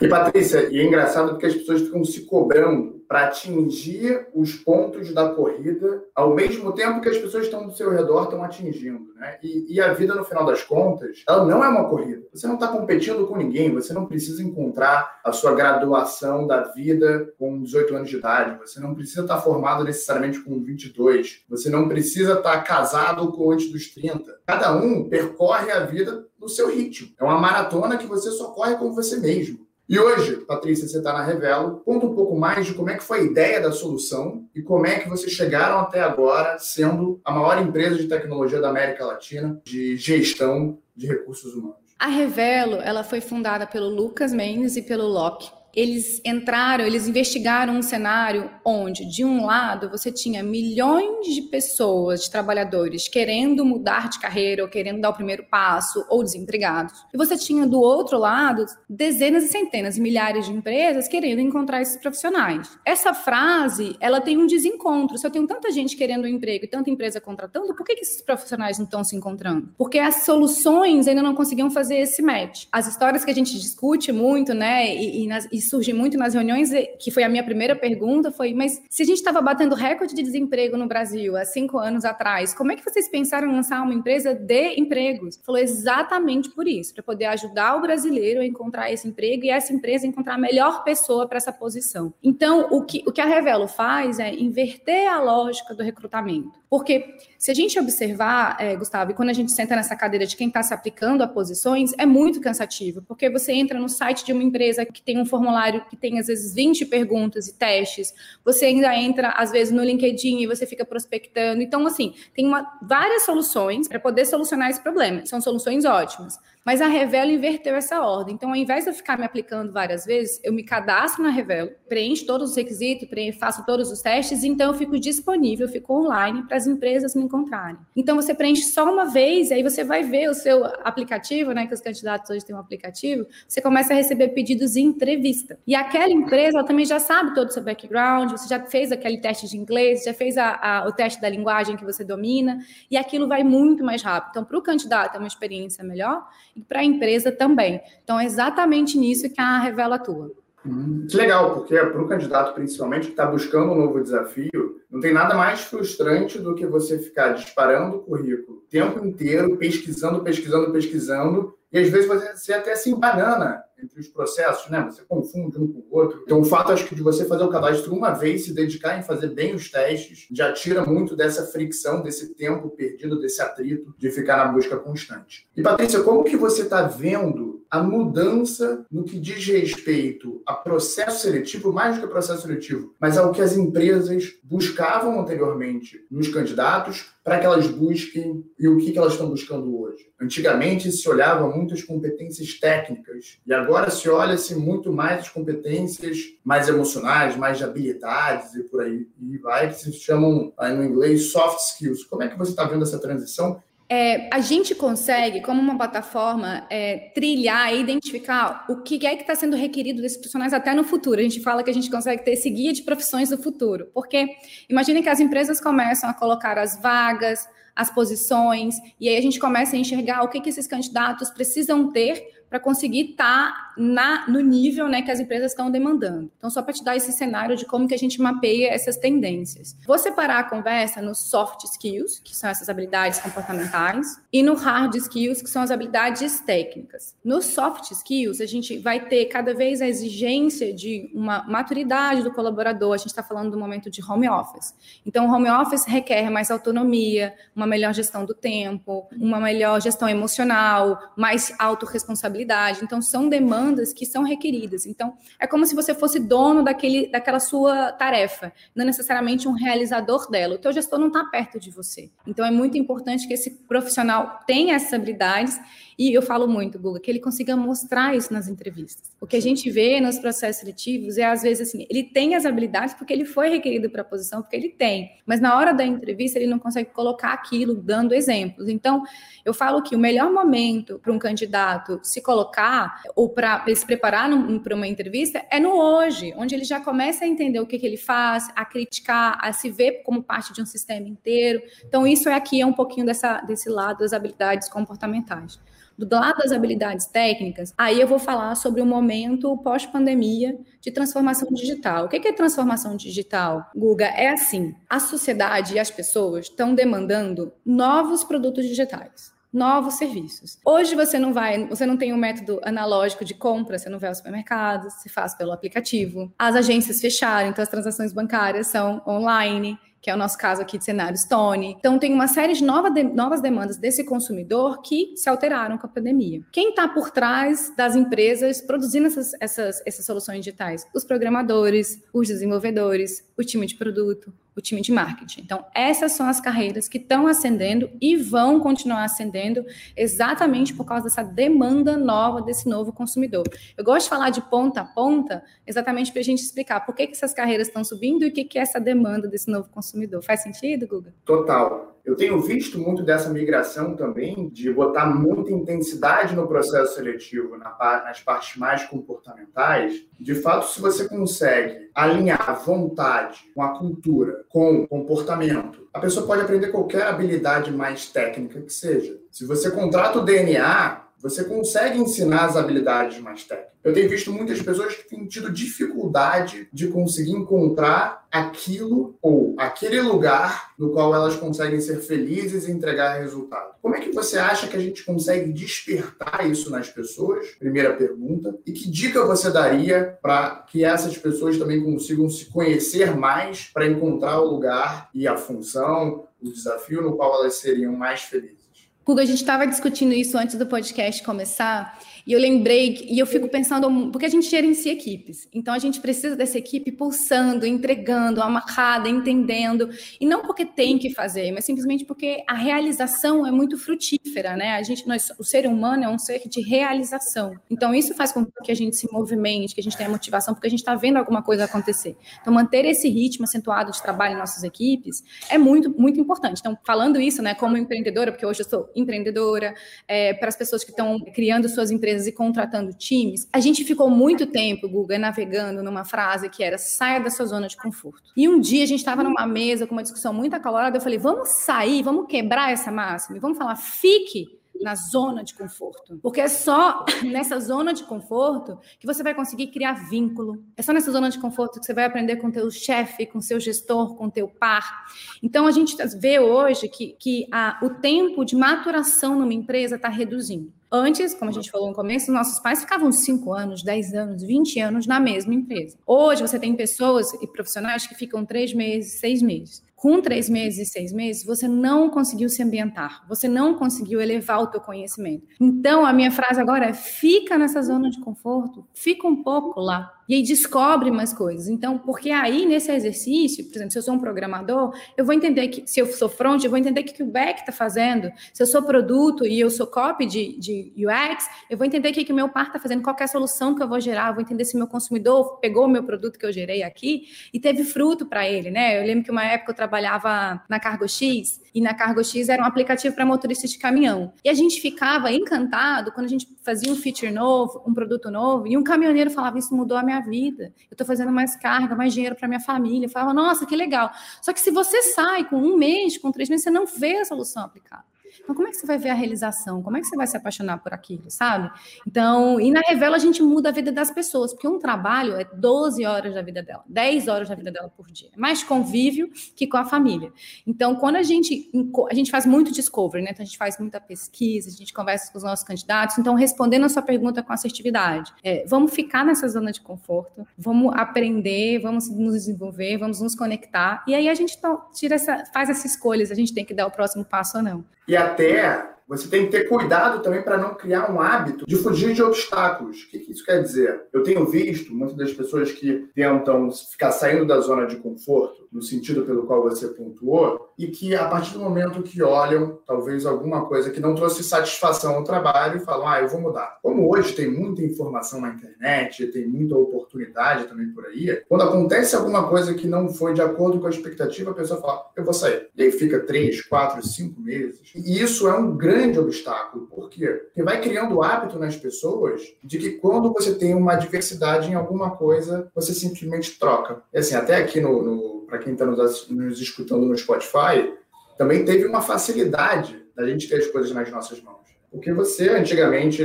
E 0.00 0.08
Patrícia, 0.08 0.68
e 0.72 0.78
é 0.78 0.84
engraçado 0.84 1.30
porque 1.30 1.46
as 1.46 1.54
pessoas 1.54 1.82
ficam 1.82 2.04
se 2.04 2.22
cobrando 2.22 2.93
para 3.08 3.26
atingir 3.26 4.28
os 4.34 4.54
pontos 4.54 5.12
da 5.12 5.30
corrida 5.30 6.04
ao 6.14 6.34
mesmo 6.34 6.72
tempo 6.72 7.00
que 7.00 7.08
as 7.08 7.18
pessoas 7.18 7.44
estão 7.44 7.66
do 7.66 7.74
seu 7.74 7.90
redor 7.90 8.24
estão 8.24 8.42
atingindo, 8.42 9.12
né? 9.16 9.38
E, 9.42 9.74
e 9.74 9.80
a 9.80 9.92
vida 9.92 10.14
no 10.14 10.24
final 10.24 10.44
das 10.44 10.62
contas, 10.62 11.22
ela 11.28 11.44
não 11.44 11.62
é 11.62 11.68
uma 11.68 11.88
corrida. 11.88 12.22
Você 12.32 12.46
não 12.46 12.54
está 12.54 12.68
competindo 12.68 13.26
com 13.26 13.36
ninguém. 13.36 13.72
Você 13.74 13.92
não 13.92 14.06
precisa 14.06 14.42
encontrar 14.42 15.20
a 15.24 15.32
sua 15.32 15.54
graduação 15.54 16.46
da 16.46 16.62
vida 16.62 17.32
com 17.38 17.62
18 17.62 17.94
anos 17.96 18.10
de 18.10 18.16
idade. 18.16 18.58
Você 18.58 18.80
não 18.80 18.94
precisa 18.94 19.22
estar 19.22 19.36
tá 19.36 19.40
formado 19.40 19.84
necessariamente 19.84 20.40
com 20.40 20.62
22. 20.62 21.44
Você 21.48 21.70
não 21.70 21.88
precisa 21.88 22.34
estar 22.34 22.58
tá 22.58 22.62
casado 22.62 23.32
com 23.32 23.50
antes 23.50 23.70
dos 23.70 23.88
30. 23.94 24.40
Cada 24.46 24.74
um 24.76 25.08
percorre 25.08 25.70
a 25.70 25.80
vida 25.80 26.26
no 26.38 26.48
seu 26.48 26.68
ritmo. 26.74 27.08
É 27.18 27.24
uma 27.24 27.38
maratona 27.38 27.96
que 27.96 28.06
você 28.06 28.30
só 28.30 28.50
corre 28.50 28.76
com 28.76 28.92
você 28.92 29.16
mesmo. 29.18 29.63
E 29.86 29.98
hoje, 29.98 30.36
Patrícia, 30.46 30.88
você 30.88 30.96
está 30.96 31.12
na 31.12 31.22
Revelo. 31.22 31.80
Conta 31.84 32.06
um 32.06 32.14
pouco 32.14 32.34
mais 32.38 32.64
de 32.64 32.72
como 32.72 32.88
é 32.88 32.96
que 32.96 33.04
foi 33.04 33.20
a 33.20 33.22
ideia 33.22 33.60
da 33.60 33.70
solução 33.70 34.48
e 34.54 34.62
como 34.62 34.86
é 34.86 34.98
que 34.98 35.08
vocês 35.08 35.32
chegaram 35.32 35.78
até 35.78 36.00
agora 36.00 36.58
sendo 36.58 37.20
a 37.22 37.30
maior 37.30 37.60
empresa 37.60 37.96
de 37.96 38.08
tecnologia 38.08 38.60
da 38.60 38.70
América 38.70 39.04
Latina 39.04 39.60
de 39.62 39.96
gestão 39.98 40.78
de 40.96 41.06
recursos 41.06 41.54
humanos. 41.54 41.76
A 41.98 42.06
Revelo, 42.06 42.76
ela 42.76 43.04
foi 43.04 43.20
fundada 43.20 43.66
pelo 43.66 43.88
Lucas 43.88 44.32
Mendes 44.32 44.76
e 44.76 44.82
pelo 44.82 45.06
Locke 45.06 45.50
eles 45.76 46.20
entraram, 46.24 46.84
eles 46.84 47.08
investigaram 47.08 47.74
um 47.76 47.82
cenário 47.82 48.50
onde, 48.64 49.04
de 49.04 49.24
um 49.24 49.44
lado, 49.44 49.90
você 49.90 50.10
tinha 50.10 50.42
milhões 50.42 51.26
de 51.34 51.42
pessoas, 51.42 52.24
de 52.24 52.30
trabalhadores, 52.30 53.08
querendo 53.08 53.64
mudar 53.64 54.08
de 54.08 54.18
carreira 54.18 54.62
ou 54.62 54.68
querendo 54.68 55.00
dar 55.00 55.10
o 55.10 55.14
primeiro 55.14 55.44
passo 55.44 56.04
ou 56.08 56.22
desempregados. 56.22 57.04
E 57.12 57.16
você 57.16 57.36
tinha, 57.36 57.66
do 57.66 57.80
outro 57.80 58.18
lado, 58.18 58.64
dezenas 58.88 59.44
e 59.44 59.48
centenas, 59.48 59.98
milhares 59.98 60.46
de 60.46 60.52
empresas 60.52 61.08
querendo 61.08 61.40
encontrar 61.40 61.82
esses 61.82 61.96
profissionais. 61.96 62.78
Essa 62.84 63.12
frase, 63.12 63.96
ela 64.00 64.20
tem 64.20 64.38
um 64.38 64.46
desencontro. 64.46 65.18
Se 65.18 65.26
eu 65.26 65.30
tenho 65.30 65.46
tanta 65.46 65.70
gente 65.70 65.96
querendo 65.96 66.24
um 66.24 66.28
emprego 66.28 66.64
e 66.64 66.68
tanta 66.68 66.90
empresa 66.90 67.20
contratando, 67.20 67.74
por 67.74 67.84
que, 67.84 67.94
esses 67.94 68.22
profissionais 68.22 68.78
não 68.78 68.84
estão 68.84 69.04
se 69.04 69.16
encontrando? 69.16 69.72
Porque 69.78 69.98
as 69.98 70.24
soluções 70.24 71.06
ainda 71.08 71.22
não 71.22 71.34
conseguiam 71.34 71.70
fazer 71.70 71.96
esse 71.96 72.20
match. 72.22 72.66
As 72.70 72.86
histórias 72.86 73.24
que 73.24 73.30
a 73.30 73.34
gente 73.34 73.58
discute 73.58 74.12
muito, 74.12 74.52
né, 74.52 74.94
e, 74.94 75.24
e, 75.24 75.26
nas, 75.26 75.48
e 75.50 75.60
surge 75.68 75.92
muito 75.92 76.16
nas 76.16 76.34
reuniões, 76.34 76.70
que 76.98 77.10
foi 77.10 77.22
a 77.22 77.28
minha 77.28 77.42
primeira 77.42 77.74
pergunta, 77.74 78.30
foi, 78.30 78.54
mas 78.54 78.82
se 78.88 79.02
a 79.02 79.06
gente 79.06 79.18
estava 79.18 79.40
batendo 79.40 79.74
recorde 79.74 80.14
de 80.14 80.22
desemprego 80.22 80.76
no 80.76 80.86
Brasil 80.86 81.36
há 81.36 81.44
cinco 81.44 81.78
anos 81.78 82.04
atrás, 82.04 82.54
como 82.54 82.72
é 82.72 82.76
que 82.76 82.84
vocês 82.84 83.08
pensaram 83.08 83.48
em 83.48 83.52
lançar 83.52 83.82
uma 83.82 83.94
empresa 83.94 84.34
de 84.34 84.80
empregos? 84.80 85.40
Falou 85.44 85.60
exatamente 85.60 86.50
por 86.50 86.66
isso, 86.66 86.94
para 86.94 87.02
poder 87.02 87.26
ajudar 87.26 87.76
o 87.76 87.80
brasileiro 87.80 88.40
a 88.40 88.46
encontrar 88.46 88.92
esse 88.92 89.06
emprego 89.08 89.44
e 89.44 89.50
essa 89.50 89.72
empresa 89.72 90.06
encontrar 90.06 90.34
a 90.34 90.38
melhor 90.38 90.84
pessoa 90.84 91.26
para 91.26 91.38
essa 91.38 91.52
posição. 91.52 92.12
Então, 92.22 92.68
o 92.70 92.84
que, 92.84 93.02
o 93.06 93.12
que 93.12 93.20
a 93.20 93.26
Revelo 93.26 93.68
faz 93.68 94.18
é 94.18 94.34
inverter 94.34 95.10
a 95.10 95.20
lógica 95.20 95.74
do 95.74 95.82
recrutamento. 95.82 96.64
Porque 96.68 97.14
se 97.38 97.52
a 97.52 97.54
gente 97.54 97.78
observar, 97.78 98.56
é, 98.58 98.74
Gustavo, 98.74 99.12
e 99.12 99.14
quando 99.14 99.28
a 99.28 99.32
gente 99.32 99.52
senta 99.52 99.76
nessa 99.76 99.94
cadeira 99.94 100.26
de 100.26 100.36
quem 100.36 100.48
está 100.48 100.60
se 100.60 100.74
aplicando 100.74 101.22
a 101.22 101.28
posições, 101.28 101.92
é 101.96 102.04
muito 102.04 102.40
cansativo, 102.40 103.00
porque 103.02 103.30
você 103.30 103.52
entra 103.52 103.78
no 103.78 103.88
site 103.88 104.24
de 104.24 104.32
uma 104.32 104.42
empresa 104.42 104.84
que 104.84 105.00
tem 105.00 105.16
um 105.20 105.24
formulário 105.24 105.53
que 105.88 105.96
tem 105.96 106.18
às 106.18 106.26
vezes 106.26 106.54
20 106.54 106.86
perguntas 106.86 107.48
e 107.48 107.54
testes, 107.54 108.12
você 108.44 108.66
ainda 108.66 108.94
entra 108.96 109.30
às 109.30 109.50
vezes 109.50 109.72
no 109.72 109.82
LinkedIn 109.82 110.40
e 110.40 110.46
você 110.46 110.66
fica 110.66 110.84
prospectando. 110.84 111.62
Então, 111.62 111.86
assim, 111.86 112.14
tem 112.34 112.46
uma, 112.46 112.78
várias 112.82 113.24
soluções 113.24 113.88
para 113.88 114.00
poder 114.00 114.24
solucionar 114.24 114.70
esse 114.70 114.80
problema. 114.80 115.24
São 115.26 115.40
soluções 115.40 115.84
ótimas. 115.84 116.38
Mas 116.64 116.80
a 116.80 116.86
Revelo 116.86 117.30
inverteu 117.30 117.74
essa 117.76 118.00
ordem. 118.00 118.34
Então, 118.34 118.48
ao 118.48 118.56
invés 118.56 118.84
de 118.84 118.90
eu 118.90 118.94
ficar 118.94 119.18
me 119.18 119.24
aplicando 119.24 119.70
várias 119.70 120.06
vezes, 120.06 120.40
eu 120.42 120.52
me 120.52 120.62
cadastro 120.62 121.22
na 121.22 121.28
Revelo, 121.28 121.70
preencho 121.86 122.24
todos 122.24 122.50
os 122.50 122.56
requisitos, 122.56 123.06
faço 123.38 123.66
todos 123.66 123.92
os 123.92 124.00
testes, 124.00 124.44
então 124.44 124.72
eu 124.72 124.78
fico 124.78 124.98
disponível, 124.98 125.68
fico 125.68 125.92
online 125.92 126.42
para 126.44 126.56
as 126.56 126.66
empresas 126.66 127.14
me 127.14 127.22
encontrarem. 127.22 127.76
Então, 127.94 128.16
você 128.16 128.32
preenche 128.32 128.62
só 128.62 128.90
uma 128.90 129.04
vez, 129.04 129.52
aí 129.52 129.62
você 129.62 129.84
vai 129.84 130.02
ver 130.04 130.30
o 130.30 130.34
seu 130.34 130.64
aplicativo, 130.82 131.52
né? 131.52 131.66
Que 131.66 131.74
os 131.74 131.80
candidatos 131.80 132.30
hoje 132.30 132.44
têm 132.44 132.56
um 132.56 132.58
aplicativo, 132.58 133.26
você 133.46 133.60
começa 133.60 133.92
a 133.92 133.96
receber 133.96 134.28
pedidos 134.28 134.72
de 134.72 134.80
entrevista. 134.80 135.58
E 135.66 135.74
aquela 135.74 136.10
empresa, 136.10 136.58
ela 136.58 136.66
também 136.66 136.86
já 136.86 136.98
sabe 136.98 137.34
todo 137.34 137.48
o 137.48 137.52
seu 137.52 137.62
background, 137.62 138.30
você 138.30 138.48
já 138.48 138.60
fez 138.60 138.90
aquele 138.90 139.18
teste 139.18 139.48
de 139.48 139.58
inglês, 139.58 140.04
já 140.04 140.14
fez 140.14 140.38
a, 140.38 140.58
a, 140.60 140.88
o 140.88 140.92
teste 140.92 141.20
da 141.20 141.28
linguagem 141.28 141.76
que 141.76 141.84
você 141.84 142.02
domina, 142.02 142.58
e 142.90 142.96
aquilo 142.96 143.28
vai 143.28 143.44
muito 143.44 143.84
mais 143.84 144.02
rápido. 144.02 144.30
Então, 144.30 144.44
para 144.44 144.58
o 144.58 144.62
candidato 144.62 145.16
é 145.16 145.18
uma 145.18 145.28
experiência 145.28 145.84
melhor 145.84 146.26
e 146.56 146.60
para 146.60 146.80
a 146.80 146.84
empresa 146.84 147.32
também. 147.32 147.80
Então, 148.02 148.18
é 148.18 148.24
exatamente 148.24 148.98
nisso 148.98 149.28
que 149.30 149.40
a 149.40 149.58
Revela 149.58 149.96
atua. 149.96 150.32
Hum, 150.66 151.06
que 151.10 151.16
legal, 151.16 151.54
porque 151.54 151.76
para 151.76 152.02
o 152.02 152.08
candidato, 152.08 152.54
principalmente, 152.54 153.06
que 153.06 153.12
está 153.12 153.26
buscando 153.26 153.72
um 153.72 153.74
novo 153.74 154.02
desafio, 154.02 154.80
não 154.90 155.00
tem 155.00 155.12
nada 155.12 155.34
mais 155.34 155.60
frustrante 155.60 156.38
do 156.38 156.54
que 156.54 156.66
você 156.66 156.98
ficar 156.98 157.34
disparando 157.34 157.96
o 157.96 158.00
currículo 158.00 158.58
o 158.58 158.70
tempo 158.70 159.04
inteiro, 159.04 159.56
pesquisando, 159.56 160.22
pesquisando, 160.22 160.72
pesquisando, 160.72 161.54
e 161.72 161.78
às 161.78 161.88
vezes 161.88 162.08
você 162.08 162.52
até 162.54 162.76
se 162.76 162.90
embanana 162.90 163.63
entre 163.82 164.00
os 164.00 164.08
processos, 164.08 164.70
né? 164.70 164.82
Você 164.90 165.02
confunde 165.02 165.58
um 165.58 165.66
com 165.66 165.80
o 165.80 165.86
outro. 165.90 166.22
Então, 166.24 166.40
o 166.40 166.44
fato, 166.44 166.72
acho 166.72 166.86
que, 166.86 166.94
de 166.94 167.02
você 167.02 167.24
fazer 167.24 167.44
o 167.44 167.48
cadastro 167.48 167.94
uma 167.94 168.10
vez, 168.10 168.44
se 168.44 168.54
dedicar 168.54 168.98
em 168.98 169.02
fazer 169.02 169.28
bem 169.28 169.54
os 169.54 169.70
testes, 169.70 170.26
já 170.32 170.52
tira 170.52 170.84
muito 170.84 171.16
dessa 171.16 171.46
fricção, 171.46 172.02
desse 172.02 172.34
tempo 172.34 172.70
perdido, 172.70 173.20
desse 173.20 173.40
atrito 173.42 173.94
de 173.98 174.10
ficar 174.10 174.36
na 174.36 174.52
busca 174.52 174.76
constante. 174.76 175.48
E, 175.56 175.62
Patrícia, 175.62 176.02
como 176.02 176.24
que 176.24 176.36
você 176.36 176.62
está 176.62 176.82
vendo 176.82 177.53
a 177.74 177.82
mudança 177.82 178.86
no 178.88 179.02
que 179.02 179.18
diz 179.18 179.44
respeito 179.48 180.40
a 180.46 180.54
processo 180.54 181.22
seletivo, 181.22 181.72
mais 181.72 181.96
do 181.96 182.02
que 182.02 182.06
processo 182.06 182.42
seletivo, 182.42 182.94
mas 183.00 183.18
ao 183.18 183.32
que 183.32 183.42
as 183.42 183.56
empresas 183.56 184.32
buscavam 184.44 185.18
anteriormente 185.18 186.06
nos 186.08 186.28
candidatos 186.28 187.06
para 187.24 187.40
que 187.40 187.46
elas 187.46 187.66
busquem 187.66 188.44
e 188.56 188.68
o 188.68 188.76
que 188.78 188.96
elas 188.96 189.14
estão 189.14 189.28
buscando 189.28 189.76
hoje. 189.76 190.06
Antigamente 190.20 190.92
se 190.92 191.08
olhava 191.08 191.48
muito 191.48 191.74
as 191.74 191.82
competências 191.82 192.54
técnicas 192.60 193.38
e 193.44 193.52
agora 193.52 193.90
se 193.90 194.08
olha-se 194.08 194.54
muito 194.54 194.92
mais 194.92 195.22
as 195.22 195.28
competências 195.28 196.18
mais 196.44 196.68
emocionais, 196.68 197.36
mais 197.36 197.58
de 197.58 197.64
habilidades 197.64 198.54
e 198.54 198.62
por 198.62 198.82
aí 198.82 199.08
e 199.20 199.36
vai 199.38 199.70
que 199.70 199.80
se 199.80 199.92
chamam 199.94 200.52
no 200.56 200.84
inglês 200.84 201.32
soft 201.32 201.58
skills. 201.58 202.04
Como 202.04 202.22
é 202.22 202.28
que 202.28 202.38
você 202.38 202.52
está 202.52 202.62
vendo 202.66 202.84
essa 202.84 203.00
transição 203.00 203.60
é, 203.88 204.28
a 204.32 204.40
gente 204.40 204.74
consegue, 204.74 205.40
como 205.42 205.60
uma 205.60 205.76
plataforma, 205.76 206.66
é, 206.70 207.10
trilhar 207.14 207.74
e 207.74 207.80
identificar 207.80 208.64
o 208.68 208.82
que 208.82 209.06
é 209.06 209.14
que 209.14 209.22
está 209.22 209.34
sendo 209.34 209.56
requerido 209.56 210.00
desses 210.00 210.16
profissionais 210.16 210.54
até 210.54 210.72
no 210.74 210.84
futuro. 210.84 211.20
A 211.20 211.22
gente 211.22 211.40
fala 211.40 211.62
que 211.62 211.70
a 211.70 211.74
gente 211.74 211.90
consegue 211.90 212.24
ter 212.24 212.32
esse 212.32 212.48
guia 212.48 212.72
de 212.72 212.82
profissões 212.82 213.28
do 213.28 213.38
futuro, 213.38 213.90
porque 213.92 214.26
imagine 214.68 215.02
que 215.02 215.08
as 215.08 215.20
empresas 215.20 215.60
começam 215.60 216.08
a 216.08 216.14
colocar 216.14 216.58
as 216.58 216.80
vagas, 216.80 217.46
as 217.76 217.90
posições, 217.90 218.76
e 218.98 219.08
aí 219.08 219.16
a 219.16 219.22
gente 219.22 219.38
começa 219.38 219.76
a 219.76 219.78
enxergar 219.78 220.22
o 220.22 220.28
que, 220.28 220.40
que 220.40 220.48
esses 220.48 220.66
candidatos 220.66 221.30
precisam 221.30 221.92
ter 221.92 222.22
para 222.48 222.60
conseguir 222.60 223.10
estar 223.10 223.52
tá 223.52 223.63
no 223.76 224.40
nível 224.40 224.88
né, 224.88 225.02
que 225.02 225.10
as 225.10 225.20
empresas 225.20 225.52
estão 225.52 225.70
demandando. 225.70 226.30
Então, 226.38 226.48
só 226.48 226.62
para 226.62 226.72
te 226.72 226.84
dar 226.84 226.96
esse 226.96 227.12
cenário 227.12 227.56
de 227.56 227.64
como 227.64 227.88
que 227.88 227.94
a 227.94 227.98
gente 227.98 228.20
mapeia 228.20 228.68
essas 228.68 228.96
tendências. 228.96 229.76
Vou 229.86 229.98
separar 229.98 230.38
a 230.38 230.44
conversa 230.44 231.02
nos 231.02 231.18
soft 231.30 231.64
skills, 231.64 232.20
que 232.20 232.34
são 232.34 232.50
essas 232.50 232.68
habilidades 232.68 233.18
comportamentais, 233.18 234.20
e 234.32 234.42
no 234.42 234.54
hard 234.54 234.94
skills, 234.94 235.42
que 235.42 235.50
são 235.50 235.62
as 235.62 235.70
habilidades 235.70 236.40
técnicas. 236.40 237.14
Nos 237.24 237.46
soft 237.46 237.90
skills, 237.90 238.40
a 238.40 238.46
gente 238.46 238.78
vai 238.78 239.06
ter 239.06 239.26
cada 239.26 239.54
vez 239.54 239.82
a 239.82 239.88
exigência 239.88 240.72
de 240.72 241.10
uma 241.14 241.44
maturidade 241.44 242.22
do 242.22 242.32
colaborador. 242.32 242.94
A 242.94 242.98
gente 242.98 243.08
está 243.08 243.22
falando 243.22 243.50
do 243.50 243.58
momento 243.58 243.90
de 243.90 244.02
home 244.02 244.28
office. 244.28 244.74
Então, 245.04 245.30
home 245.30 245.50
office 245.50 245.84
requer 245.84 246.30
mais 246.30 246.50
autonomia, 246.50 247.34
uma 247.54 247.66
melhor 247.66 247.92
gestão 247.92 248.24
do 248.24 248.34
tempo, 248.34 249.08
uma 249.18 249.40
melhor 249.40 249.80
gestão 249.80 250.08
emocional, 250.08 250.98
mais 251.16 251.52
autorresponsabilidade 251.58 252.44
então, 252.82 253.00
são 253.00 253.28
demandas 253.28 253.63
que 253.92 254.04
são 254.04 254.22
requeridas. 254.22 254.86
Então, 254.86 255.16
é 255.38 255.46
como 255.46 255.64
se 255.64 255.74
você 255.74 255.94
fosse 255.94 256.18
dono 256.18 256.62
daquele, 256.62 257.08
daquela 257.10 257.40
sua 257.40 257.92
tarefa, 257.92 258.52
não 258.74 258.84
necessariamente 258.84 259.46
um 259.46 259.52
realizador 259.52 260.30
dela. 260.30 260.56
O 260.56 260.58
teu 260.58 260.72
gestor 260.72 260.98
não 260.98 261.08
está 261.08 261.24
perto 261.24 261.60
de 261.60 261.70
você. 261.70 262.10
Então, 262.26 262.44
é 262.44 262.50
muito 262.50 262.76
importante 262.76 263.26
que 263.26 263.34
esse 263.34 263.50
profissional 263.50 264.40
tenha 264.46 264.74
essas 264.74 264.92
habilidades 264.92 265.60
e 265.98 266.12
eu 266.12 266.22
falo 266.22 266.48
muito, 266.48 266.78
Guga, 266.78 267.00
que 267.00 267.10
ele 267.10 267.20
consiga 267.20 267.56
mostrar 267.56 268.16
isso 268.16 268.32
nas 268.32 268.48
entrevistas. 268.48 269.12
O 269.20 269.26
que 269.26 269.36
a 269.36 269.40
gente 269.40 269.70
vê 269.70 270.00
nos 270.00 270.18
processos 270.18 270.60
seletivos 270.60 271.18
é, 271.18 271.24
às 271.24 271.42
vezes, 271.42 271.68
assim, 271.68 271.86
ele 271.88 272.02
tem 272.02 272.34
as 272.34 272.44
habilidades 272.44 272.94
porque 272.94 273.12
ele 273.12 273.24
foi 273.24 273.48
requerido 273.48 273.88
para 273.88 274.02
a 274.02 274.04
posição, 274.04 274.42
porque 274.42 274.56
ele 274.56 274.68
tem. 274.68 275.10
Mas 275.24 275.40
na 275.40 275.56
hora 275.56 275.72
da 275.72 275.84
entrevista, 275.84 276.38
ele 276.38 276.48
não 276.48 276.58
consegue 276.58 276.90
colocar 276.90 277.32
aquilo 277.32 277.74
dando 277.74 278.14
exemplos. 278.14 278.68
Então, 278.68 279.02
eu 279.44 279.54
falo 279.54 279.82
que 279.82 279.94
o 279.94 279.98
melhor 279.98 280.32
momento 280.32 280.98
para 280.98 281.12
um 281.12 281.18
candidato 281.18 282.00
se 282.02 282.20
colocar 282.20 283.02
ou 283.14 283.28
para 283.28 283.64
se 283.74 283.86
preparar 283.86 284.28
para 284.62 284.74
uma 284.74 284.86
entrevista 284.86 285.44
é 285.50 285.60
no 285.60 285.74
hoje, 285.74 286.34
onde 286.36 286.54
ele 286.54 286.64
já 286.64 286.80
começa 286.80 287.24
a 287.24 287.28
entender 287.28 287.60
o 287.60 287.66
que, 287.66 287.78
que 287.78 287.86
ele 287.86 287.96
faz, 287.96 288.48
a 288.56 288.64
criticar, 288.64 289.38
a 289.40 289.52
se 289.52 289.70
ver 289.70 290.02
como 290.02 290.22
parte 290.22 290.52
de 290.52 290.60
um 290.60 290.66
sistema 290.66 291.06
inteiro. 291.08 291.62
Então, 291.86 292.06
isso 292.06 292.28
é 292.28 292.34
aqui, 292.34 292.60
é 292.60 292.66
um 292.66 292.72
pouquinho 292.72 293.06
dessa, 293.06 293.40
desse 293.42 293.68
lado 293.68 293.98
das 293.98 294.12
habilidades 294.12 294.68
comportamentais. 294.68 295.58
Do 295.98 296.08
lado 296.16 296.38
das 296.38 296.52
habilidades 296.52 297.06
técnicas, 297.06 297.72
aí 297.78 298.00
eu 298.00 298.08
vou 298.08 298.18
falar 298.18 298.54
sobre 298.54 298.80
o 298.80 298.86
momento 298.86 299.56
pós-pandemia 299.58 300.58
de 300.80 300.90
transformação 300.90 301.48
digital. 301.52 302.06
O 302.06 302.08
que 302.08 302.16
é 302.16 302.32
transformação 302.32 302.96
digital, 302.96 303.70
Guga? 303.74 304.06
É 304.06 304.28
assim: 304.28 304.74
a 304.88 304.98
sociedade 304.98 305.74
e 305.74 305.78
as 305.78 305.90
pessoas 305.90 306.46
estão 306.46 306.74
demandando 306.74 307.52
novos 307.64 308.24
produtos 308.24 308.66
digitais 308.66 309.34
novos 309.54 309.94
serviços. 309.94 310.58
Hoje 310.64 310.96
você 310.96 311.16
não 311.16 311.32
vai, 311.32 311.64
você 311.68 311.86
não 311.86 311.96
tem 311.96 312.12
um 312.12 312.16
método 312.16 312.60
analógico 312.64 313.24
de 313.24 313.34
compra, 313.34 313.78
você 313.78 313.88
não 313.88 314.00
vai 314.00 314.08
ao 314.08 314.14
supermercado, 314.16 314.90
se 314.90 315.08
faz 315.08 315.32
pelo 315.32 315.52
aplicativo. 315.52 316.34
As 316.36 316.56
agências 316.56 317.00
fecharam, 317.00 317.50
então 317.50 317.62
as 317.62 317.68
transações 317.68 318.12
bancárias 318.12 318.66
são 318.66 319.00
online 319.06 319.78
que 320.04 320.10
é 320.10 320.14
o 320.14 320.18
nosso 320.18 320.36
caso 320.36 320.60
aqui 320.60 320.76
de 320.76 320.84
cenário 320.84 321.16
Stone. 321.16 321.76
Então, 321.78 321.98
tem 321.98 322.12
uma 322.12 322.28
série 322.28 322.52
de, 322.52 322.62
nova 322.62 322.90
de 322.90 323.02
novas 323.02 323.40
demandas 323.40 323.78
desse 323.78 324.04
consumidor 324.04 324.82
que 324.82 325.16
se 325.16 325.30
alteraram 325.30 325.78
com 325.78 325.86
a 325.86 325.88
pandemia. 325.88 326.42
Quem 326.52 326.68
está 326.68 326.86
por 326.86 327.10
trás 327.10 327.72
das 327.74 327.96
empresas 327.96 328.60
produzindo 328.60 329.06
essas, 329.06 329.32
essas, 329.40 329.82
essas 329.86 330.04
soluções 330.04 330.40
digitais? 330.40 330.86
Os 330.94 331.06
programadores, 331.06 332.02
os 332.12 332.28
desenvolvedores, 332.28 333.26
o 333.34 333.42
time 333.42 333.66
de 333.66 333.76
produto, 333.76 334.30
o 334.56 334.60
time 334.60 334.80
de 334.80 334.92
marketing. 334.92 335.40
Então, 335.42 335.64
essas 335.74 336.12
são 336.12 336.26
as 336.26 336.40
carreiras 336.40 336.88
que 336.88 336.98
estão 336.98 337.26
ascendendo 337.26 337.90
e 338.00 338.16
vão 338.16 338.60
continuar 338.60 339.04
ascendendo 339.04 339.64
exatamente 339.96 340.72
por 340.72 340.84
causa 340.84 341.04
dessa 341.04 341.22
demanda 341.22 341.96
nova 341.96 342.42
desse 342.42 342.68
novo 342.68 342.92
consumidor. 342.92 343.44
Eu 343.76 343.84
gosto 343.84 344.04
de 344.04 344.10
falar 344.10 344.30
de 344.30 344.40
ponta 344.42 344.82
a 344.82 344.84
ponta 344.84 345.42
exatamente 345.66 346.12
para 346.12 346.20
a 346.20 346.24
gente 346.24 346.42
explicar 346.42 346.80
por 346.80 346.94
que, 346.94 347.06
que 347.06 347.12
essas 347.14 347.34
carreiras 347.34 347.68
estão 347.68 347.84
subindo 347.84 348.24
e 348.24 348.28
o 348.28 348.32
que, 348.32 348.44
que 348.44 348.58
é 348.58 348.62
essa 348.62 348.80
demanda 348.80 349.28
desse 349.28 349.50
novo 349.50 349.68
consumidor. 349.68 350.22
Faz 350.22 350.42
sentido, 350.42 350.86
Guga? 350.86 351.14
Total. 351.24 351.93
Eu 352.04 352.16
tenho 352.16 352.38
visto 352.38 352.78
muito 352.78 353.02
dessa 353.02 353.30
migração 353.30 353.96
também, 353.96 354.50
de 354.50 354.70
botar 354.70 355.06
muita 355.06 355.50
intensidade 355.50 356.36
no 356.36 356.46
processo 356.46 356.96
seletivo, 356.96 357.56
nas 357.56 358.20
partes 358.20 358.56
mais 358.56 358.84
comportamentais. 358.84 360.04
De 360.20 360.34
fato, 360.34 360.66
se 360.68 360.82
você 360.82 361.08
consegue 361.08 361.88
alinhar 361.94 362.48
a 362.48 362.52
vontade 362.52 363.50
com 363.54 363.62
a 363.62 363.78
cultura, 363.78 364.44
com 364.50 364.82
o 364.82 364.88
comportamento, 364.88 365.88
a 365.94 365.98
pessoa 365.98 366.26
pode 366.26 366.42
aprender 366.42 366.68
qualquer 366.68 367.04
habilidade 367.04 367.72
mais 367.72 368.10
técnica 368.10 368.60
que 368.60 368.72
seja. 368.72 369.18
Se 369.30 369.46
você 369.46 369.70
contrata 369.70 370.18
o 370.18 370.24
DNA, 370.24 371.03
você 371.24 371.42
consegue 371.42 371.98
ensinar 371.98 372.44
as 372.44 372.54
habilidades 372.54 373.18
mais 373.18 373.44
técnicas. 373.44 373.72
Eu 373.82 373.94
tenho 373.94 374.10
visto 374.10 374.30
muitas 374.30 374.60
pessoas 374.60 374.94
que 374.94 375.08
têm 375.08 375.24
tido 375.24 375.50
dificuldade 375.50 376.68
de 376.70 376.88
conseguir 376.88 377.32
encontrar 377.32 378.26
aquilo 378.30 379.16
ou 379.22 379.54
aquele 379.56 380.02
lugar 380.02 380.74
no 380.78 380.90
qual 380.90 381.14
elas 381.14 381.34
conseguem 381.34 381.80
ser 381.80 382.00
felizes 382.00 382.68
e 382.68 382.72
entregar 382.72 383.18
resultado. 383.18 383.72
Como 383.80 383.96
é 383.96 384.00
que 384.00 384.12
você 384.12 384.36
acha 384.36 384.68
que 384.68 384.76
a 384.76 384.80
gente 384.80 385.02
consegue 385.02 385.50
despertar 385.50 386.46
isso 386.46 386.70
nas 386.70 386.90
pessoas? 386.90 387.52
Primeira 387.58 387.94
pergunta. 387.94 388.58
E 388.66 388.72
que 388.72 388.90
dica 388.90 389.24
você 389.24 389.50
daria 389.50 390.18
para 390.20 390.56
que 390.70 390.84
essas 390.84 391.16
pessoas 391.16 391.56
também 391.56 391.82
consigam 391.82 392.28
se 392.28 392.46
conhecer 392.46 393.16
mais 393.16 393.70
para 393.72 393.86
encontrar 393.86 394.40
o 394.40 394.50
lugar 394.50 395.08
e 395.14 395.26
a 395.26 395.38
função, 395.38 396.26
o 396.42 396.52
desafio 396.52 397.00
no 397.00 397.16
qual 397.16 397.40
elas 397.40 397.54
seriam 397.54 397.94
mais 397.94 398.20
felizes? 398.20 398.63
Hugo, 399.06 399.20
a 399.20 399.24
gente 399.26 399.40
estava 399.40 399.66
discutindo 399.66 400.14
isso 400.14 400.38
antes 400.38 400.56
do 400.56 400.64
podcast 400.64 401.22
começar, 401.22 401.98
e 402.26 402.32
eu 402.32 402.40
lembrei, 402.40 403.06
e 403.08 403.18
eu 403.18 403.26
fico 403.26 403.48
pensando, 403.48 404.10
porque 404.10 404.26
a 404.26 404.28
gente 404.28 404.48
gerencia 404.48 404.92
equipes, 404.92 405.48
então 405.52 405.74
a 405.74 405.78
gente 405.78 406.00
precisa 406.00 406.36
dessa 406.36 406.58
equipe 406.58 406.90
pulsando, 406.92 407.66
entregando, 407.66 408.40
amarrada, 408.40 409.08
entendendo, 409.08 409.90
e 410.20 410.26
não 410.26 410.42
porque 410.42 410.64
tem 410.64 410.98
que 410.98 411.10
fazer, 411.10 411.52
mas 411.52 411.64
simplesmente 411.64 412.04
porque 412.04 412.42
a 412.46 412.54
realização 412.54 413.46
é 413.46 413.50
muito 413.50 413.78
frutífera, 413.78 414.56
né? 414.56 414.72
A 414.76 414.82
gente, 414.82 415.06
nós, 415.06 415.30
o 415.38 415.44
ser 415.44 415.66
humano 415.66 416.04
é 416.04 416.08
um 416.08 416.18
ser 416.18 416.42
de 416.48 416.60
realização. 416.60 417.54
Então 417.70 417.94
isso 417.94 418.14
faz 418.14 418.32
com 418.32 418.44
que 418.62 418.72
a 418.72 418.74
gente 418.74 418.96
se 418.96 419.10
movimente, 419.12 419.74
que 419.74 419.80
a 419.80 419.84
gente 419.84 419.96
tenha 419.96 420.08
motivação, 420.08 420.54
porque 420.54 420.66
a 420.66 420.70
gente 420.70 420.80
está 420.80 420.94
vendo 420.94 421.16
alguma 421.16 421.42
coisa 421.42 421.64
acontecer. 421.64 422.16
Então 422.40 422.52
manter 422.52 422.84
esse 422.84 423.08
ritmo 423.08 423.44
acentuado 423.44 423.90
de 423.92 424.02
trabalho 424.02 424.34
em 424.34 424.38
nossas 424.38 424.62
equipes 424.64 425.22
é 425.50 425.58
muito, 425.58 425.94
muito 425.98 426.20
importante. 426.20 426.60
Então, 426.60 426.78
falando 426.84 427.20
isso, 427.20 427.42
né, 427.42 427.54
como 427.54 427.76
empreendedora, 427.76 428.32
porque 428.32 428.46
hoje 428.46 428.60
eu 428.60 428.68
sou 428.68 428.90
empreendedora, 428.94 429.74
é, 430.06 430.34
para 430.34 430.48
as 430.48 430.56
pessoas 430.56 430.84
que 430.84 430.90
estão 430.90 431.18
criando 431.34 431.68
suas 431.68 431.90
empresas 431.90 432.13
e 432.26 432.32
contratando 432.32 432.92
times, 432.92 433.48
a 433.52 433.60
gente 433.60 433.84
ficou 433.84 434.08
muito 434.08 434.46
tempo, 434.46 434.88
Guga, 434.88 435.18
navegando 435.18 435.82
numa 435.82 436.04
frase 436.04 436.48
que 436.48 436.62
era 436.62 436.78
saia 436.78 437.20
da 437.20 437.30
sua 437.30 437.46
zona 437.46 437.68
de 437.68 437.76
conforto. 437.76 438.30
E 438.36 438.48
um 438.48 438.60
dia 438.60 438.84
a 438.84 438.86
gente 438.86 439.00
estava 439.00 439.22
numa 439.22 439.46
mesa 439.46 439.86
com 439.86 439.92
uma 439.92 440.02
discussão 440.02 440.32
muito 440.32 440.54
acalorada, 440.54 440.96
eu 440.96 441.00
falei, 441.00 441.18
vamos 441.18 441.48
sair, 441.48 442.02
vamos 442.02 442.26
quebrar 442.26 442.72
essa 442.72 442.90
máxima, 442.90 443.38
vamos 443.40 443.58
falar, 443.58 443.76
fique 443.76 444.46
na 444.80 444.94
zona 444.94 445.44
de 445.44 445.54
conforto. 445.54 446.18
Porque 446.22 446.40
é 446.40 446.48
só 446.48 447.04
nessa 447.22 447.60
zona 447.60 447.92
de 447.92 448.04
conforto 448.04 448.78
que 448.98 449.06
você 449.06 449.22
vai 449.22 449.34
conseguir 449.34 449.68
criar 449.68 450.08
vínculo. 450.08 450.62
É 450.76 450.82
só 450.82 450.92
nessa 450.92 451.12
zona 451.12 451.30
de 451.30 451.38
conforto 451.38 451.78
que 451.78 451.86
você 451.86 451.94
vai 451.94 452.04
aprender 452.04 452.36
com 452.36 452.50
teu 452.50 452.70
chefe, 452.70 453.26
com 453.26 453.40
seu 453.40 453.60
gestor, 453.60 454.14
com 454.14 454.28
teu 454.28 454.48
par. 454.48 455.06
Então 455.42 455.66
a 455.66 455.70
gente 455.70 455.96
vê 456.18 456.38
hoje 456.38 456.88
que, 456.88 457.16
que 457.18 457.46
a, 457.52 457.78
o 457.82 457.90
tempo 457.90 458.44
de 458.44 458.56
maturação 458.56 459.38
numa 459.38 459.54
empresa 459.54 459.96
está 459.96 460.08
reduzindo. 460.08 460.72
Antes, 460.96 461.34
como 461.34 461.50
a 461.50 461.52
gente 461.52 461.72
falou 461.72 461.88
no 461.88 461.92
começo, 461.92 462.30
nossos 462.30 462.60
pais 462.60 462.78
ficavam 462.78 463.10
5 463.10 463.52
anos, 463.52 463.82
10 463.82 464.14
anos, 464.14 464.42
20 464.44 464.78
anos 464.78 465.08
na 465.08 465.18
mesma 465.18 465.52
empresa. 465.52 465.98
Hoje 466.06 466.40
você 466.40 466.56
tem 466.56 466.76
pessoas 466.76 467.34
e 467.42 467.48
profissionais 467.48 468.06
que 468.06 468.14
ficam 468.14 468.46
3 468.46 468.72
meses, 468.74 469.18
6 469.18 469.42
meses 469.42 469.82
com 470.04 470.20
três 470.20 470.50
meses 470.50 470.86
e 470.86 470.92
seis 470.92 471.14
meses, 471.14 471.46
você 471.46 471.66
não 471.66 472.10
conseguiu 472.10 472.50
se 472.50 472.62
ambientar, 472.62 473.26
você 473.26 473.48
não 473.48 473.72
conseguiu 473.74 474.20
elevar 474.20 474.60
o 474.60 474.66
teu 474.66 474.78
conhecimento. 474.78 475.46
Então, 475.58 476.04
a 476.04 476.12
minha 476.12 476.30
frase 476.30 476.60
agora 476.60 476.90
é: 476.90 476.92
fica 476.92 477.56
nessa 477.56 477.80
zona 477.80 478.10
de 478.10 478.20
conforto, 478.20 478.86
fica 478.92 479.26
um 479.26 479.42
pouco 479.42 479.80
lá. 479.80 480.12
E 480.28 480.34
aí 480.34 480.42
descobre 480.42 481.10
mais 481.10 481.32
coisas. 481.32 481.68
Então, 481.68 481.98
porque 481.98 482.30
aí 482.30 482.66
nesse 482.66 482.90
exercício, 482.90 483.64
por 483.64 483.76
exemplo, 483.76 483.92
se 483.92 483.98
eu 483.98 484.02
sou 484.02 484.14
um 484.14 484.18
programador, 484.18 484.94
eu 485.16 485.24
vou 485.24 485.34
entender 485.34 485.68
que, 485.68 485.84
se 485.86 486.00
eu 486.00 486.06
sou 486.06 486.28
front, 486.28 486.62
eu 486.64 486.70
vou 486.70 486.78
entender 486.78 487.00
o 487.00 487.04
que 487.04 487.22
o 487.22 487.26
back 487.26 487.60
está 487.60 487.72
fazendo. 487.72 488.30
Se 488.52 488.62
eu 488.62 488.66
sou 488.66 488.82
produto 488.82 489.46
e 489.46 489.58
eu 489.60 489.70
sou 489.70 489.86
copy 489.86 490.26
de, 490.26 490.58
de 490.58 490.92
UX, 490.96 491.48
eu 491.68 491.76
vou 491.76 491.86
entender 491.86 492.10
o 492.10 492.12
que 492.12 492.32
o 492.32 492.34
meu 492.34 492.48
par 492.48 492.68
está 492.68 492.78
fazendo, 492.78 493.02
qual 493.02 493.16
é 493.18 493.24
a 493.24 493.28
solução 493.28 493.74
que 493.74 493.82
eu 493.82 493.88
vou 493.88 494.00
gerar, 494.00 494.28
eu 494.28 494.34
vou 494.34 494.42
entender 494.42 494.64
se 494.64 494.76
meu 494.76 494.86
consumidor 494.86 495.58
pegou 495.58 495.84
o 495.84 495.88
meu 495.88 496.04
produto 496.04 496.38
que 496.38 496.46
eu 496.46 496.52
gerei 496.52 496.82
aqui 496.82 497.28
e 497.52 497.60
teve 497.60 497.84
fruto 497.84 498.26
para 498.26 498.48
ele, 498.48 498.70
né? 498.70 499.00
Eu 499.00 499.06
lembro 499.06 499.24
que 499.24 499.30
uma 499.30 499.44
época 499.44 499.72
eu 499.72 499.76
trabalhava 499.76 500.62
na 500.68 500.80
Cargo 500.80 501.08
X, 501.08 501.60
e 501.74 501.80
na 501.80 501.92
Cargo 501.92 502.22
X 502.22 502.48
era 502.48 502.62
um 502.62 502.66
aplicativo 502.66 503.14
para 503.14 503.26
motoristas 503.26 503.70
de 503.70 503.78
caminhão. 503.78 504.32
E 504.44 504.48
a 504.48 504.54
gente 504.54 504.80
ficava 504.80 505.32
encantado 505.32 506.12
quando 506.12 506.26
a 506.26 506.28
gente 506.28 506.46
fazia 506.62 506.92
um 506.92 506.94
feature 506.94 507.32
novo, 507.32 507.82
um 507.84 507.92
produto 507.92 508.30
novo, 508.30 508.68
e 508.68 508.76
um 508.76 508.84
caminhoneiro 508.84 509.30
falava: 509.30 509.58
Isso 509.58 509.74
mudou 509.74 509.96
a 509.96 510.02
minha 510.02 510.13
vida. 510.20 510.72
Eu 510.90 510.94
estou 510.94 511.06
fazendo 511.06 511.32
mais 511.32 511.56
carga, 511.56 511.94
mais 511.94 512.12
dinheiro 512.12 512.34
para 512.34 512.48
minha 512.48 512.60
família. 512.60 513.06
Eu 513.06 513.10
falava: 513.10 513.34
Nossa, 513.34 513.66
que 513.66 513.76
legal. 513.76 514.10
Só 514.40 514.52
que 514.52 514.60
se 514.60 514.70
você 514.70 515.02
sai 515.02 515.44
com 515.44 515.56
um 515.56 515.76
mês, 515.76 516.18
com 516.18 516.30
três 516.30 516.48
meses, 516.48 516.64
você 516.64 516.70
não 516.70 516.86
vê 516.86 517.18
a 517.18 517.24
solução 517.24 517.64
aplicada. 517.64 518.13
Então, 518.42 518.54
como 518.54 518.68
é 518.68 518.70
que 518.70 518.76
você 518.76 518.86
vai 518.86 518.98
ver 518.98 519.10
a 519.10 519.14
realização? 519.14 519.82
Como 519.82 519.96
é 519.96 520.00
que 520.00 520.06
você 520.06 520.16
vai 520.16 520.26
se 520.26 520.36
apaixonar 520.36 520.78
por 520.78 520.92
aquilo, 520.92 521.24
sabe? 521.28 521.70
Então, 522.06 522.60
e 522.60 522.70
na 522.70 522.80
Revela 522.80 523.16
a 523.16 523.20
gente 523.20 523.42
muda 523.42 523.68
a 523.68 523.72
vida 523.72 523.92
das 523.92 524.10
pessoas, 524.10 524.52
porque 524.52 524.68
um 524.68 524.78
trabalho 524.78 525.34
é 525.34 525.44
12 525.44 526.04
horas 526.04 526.34
da 526.34 526.42
vida 526.42 526.62
dela, 526.62 526.84
10 526.86 527.28
horas 527.28 527.48
da 527.48 527.54
vida 527.54 527.70
dela 527.70 527.88
por 527.88 528.10
dia. 528.10 528.28
É 528.34 528.38
mais 528.38 528.62
convívio 528.62 529.30
que 529.54 529.66
com 529.66 529.76
a 529.76 529.84
família. 529.84 530.32
Então, 530.66 530.96
quando 530.96 531.16
a 531.16 531.22
gente 531.22 531.70
a 532.10 532.14
gente 532.14 532.30
faz 532.30 532.46
muito 532.46 532.72
discovery, 532.72 533.24
né? 533.24 533.30
Então, 533.32 533.42
a 533.42 533.46
gente 533.46 533.58
faz 533.58 533.78
muita 533.78 534.00
pesquisa, 534.00 534.68
a 534.68 534.72
gente 534.72 534.92
conversa 534.92 535.30
com 535.30 535.38
os 535.38 535.44
nossos 535.44 535.64
candidatos. 535.64 536.18
Então, 536.18 536.34
respondendo 536.34 536.84
a 536.84 536.88
sua 536.88 537.02
pergunta 537.02 537.42
com 537.42 537.52
assertividade, 537.52 538.32
é, 538.42 538.64
vamos 538.66 538.92
ficar 538.92 539.24
nessa 539.24 539.48
zona 539.48 539.72
de 539.72 539.80
conforto, 539.80 540.46
vamos 540.56 540.94
aprender, 540.94 541.78
vamos 541.80 542.08
nos 542.08 542.34
desenvolver, 542.34 542.98
vamos 542.98 543.20
nos 543.20 543.34
conectar. 543.34 544.04
E 544.06 544.14
aí 544.14 544.28
a 544.28 544.34
gente 544.34 544.58
tira 544.92 545.14
essa, 545.14 545.44
faz 545.52 545.68
essas 545.68 545.84
escolhas, 545.84 546.30
a 546.30 546.34
gente 546.34 546.52
tem 546.52 546.64
que 546.64 546.74
dar 546.74 546.86
o 546.86 546.90
próximo 546.90 547.24
passo 547.24 547.58
ou 547.58 547.62
não. 547.62 547.84
E 548.06 548.14
até 548.24 548.93
você 549.06 549.28
tem 549.28 549.46
que 549.46 549.52
ter 549.52 549.68
cuidado 549.68 550.22
também 550.22 550.42
para 550.42 550.56
não 550.56 550.74
criar 550.74 551.10
um 551.10 551.20
hábito 551.20 551.66
de 551.66 551.76
fugir 551.76 552.14
de 552.14 552.22
obstáculos. 552.22 553.02
O 553.02 553.10
que 553.10 553.30
isso 553.30 553.44
quer 553.44 553.62
dizer? 553.62 554.02
Eu 554.12 554.22
tenho 554.22 554.44
visto 554.46 554.94
muitas 554.94 555.16
das 555.16 555.32
pessoas 555.32 555.70
que 555.72 556.08
tentam 556.14 556.70
ficar 556.70 557.12
saindo 557.12 557.46
da 557.46 557.60
zona 557.60 557.86
de 557.86 557.96
conforto, 557.96 558.66
no 558.72 558.82
sentido 558.82 559.22
pelo 559.22 559.46
qual 559.46 559.62
você 559.62 559.88
pontuou, 559.88 560.72
e 560.78 560.88
que 560.88 561.14
a 561.14 561.28
partir 561.28 561.52
do 561.52 561.60
momento 561.60 562.02
que 562.02 562.22
olham 562.22 562.78
talvez 562.86 563.26
alguma 563.26 563.66
coisa 563.66 563.90
que 563.90 564.00
não 564.00 564.14
trouxe 564.14 564.42
satisfação 564.42 565.14
ao 565.14 565.24
trabalho, 565.24 565.80
falam: 565.80 566.08
ah, 566.08 566.20
eu 566.20 566.28
vou 566.28 566.40
mudar. 566.40 566.78
Como 566.82 567.14
hoje 567.14 567.34
tem 567.34 567.50
muita 567.50 567.82
informação 567.82 568.40
na 568.40 568.48
internet, 568.50 569.26
tem 569.28 569.46
muita 569.46 569.76
oportunidade 569.76 570.64
também 570.64 570.88
por 570.88 571.06
aí, 571.06 571.42
quando 571.48 571.62
acontece 571.62 572.16
alguma 572.16 572.48
coisa 572.48 572.74
que 572.74 572.86
não 572.86 573.08
foi 573.08 573.34
de 573.34 573.42
acordo 573.42 573.78
com 573.78 573.86
a 573.86 573.90
expectativa, 573.90 574.50
a 574.50 574.54
pessoa 574.54 574.80
fala: 574.80 575.10
eu 575.16 575.24
vou 575.24 575.34
sair. 575.34 575.68
E 575.76 575.82
aí 575.82 575.92
fica 575.92 576.20
três, 576.20 576.62
quatro, 576.62 577.06
cinco 577.06 577.40
meses. 577.40 577.80
E 577.94 578.20
isso 578.20 578.48
é 578.48 578.56
um 578.56 578.76
grande 578.76 578.93
grande 578.94 579.18
obstáculo. 579.18 579.86
Por 579.86 580.08
quê? 580.08 580.26
Porque 580.26 580.62
vai 580.62 580.80
criando 580.80 581.16
o 581.16 581.22
hábito 581.22 581.58
nas 581.58 581.76
pessoas 581.76 582.42
de 582.62 582.78
que 582.78 582.90
quando 582.92 583.32
você 583.32 583.54
tem 583.54 583.74
uma 583.74 583.96
diversidade 583.96 584.70
em 584.70 584.74
alguma 584.74 585.16
coisa, 585.16 585.70
você 585.74 585.92
simplesmente 585.92 586.58
troca. 586.58 587.02
E 587.12 587.18
assim, 587.18 587.34
até 587.34 587.56
aqui 587.56 587.80
no, 587.80 588.02
no 588.02 588.34
para 588.46 588.58
quem 588.58 588.74
está 588.74 588.86
nos, 588.86 589.28
nos 589.28 589.60
escutando 589.60 590.06
no 590.06 590.16
Spotify, 590.16 590.92
também 591.36 591.64
teve 591.64 591.86
uma 591.86 592.00
facilidade 592.00 593.04
da 593.16 593.26
gente 593.26 593.48
ter 593.48 593.56
as 593.56 593.66
coisas 593.66 593.90
nas 593.92 594.10
nossas 594.10 594.40
mãos. 594.40 594.63
Porque 594.94 595.12
você, 595.12 595.48
antigamente, 595.48 596.24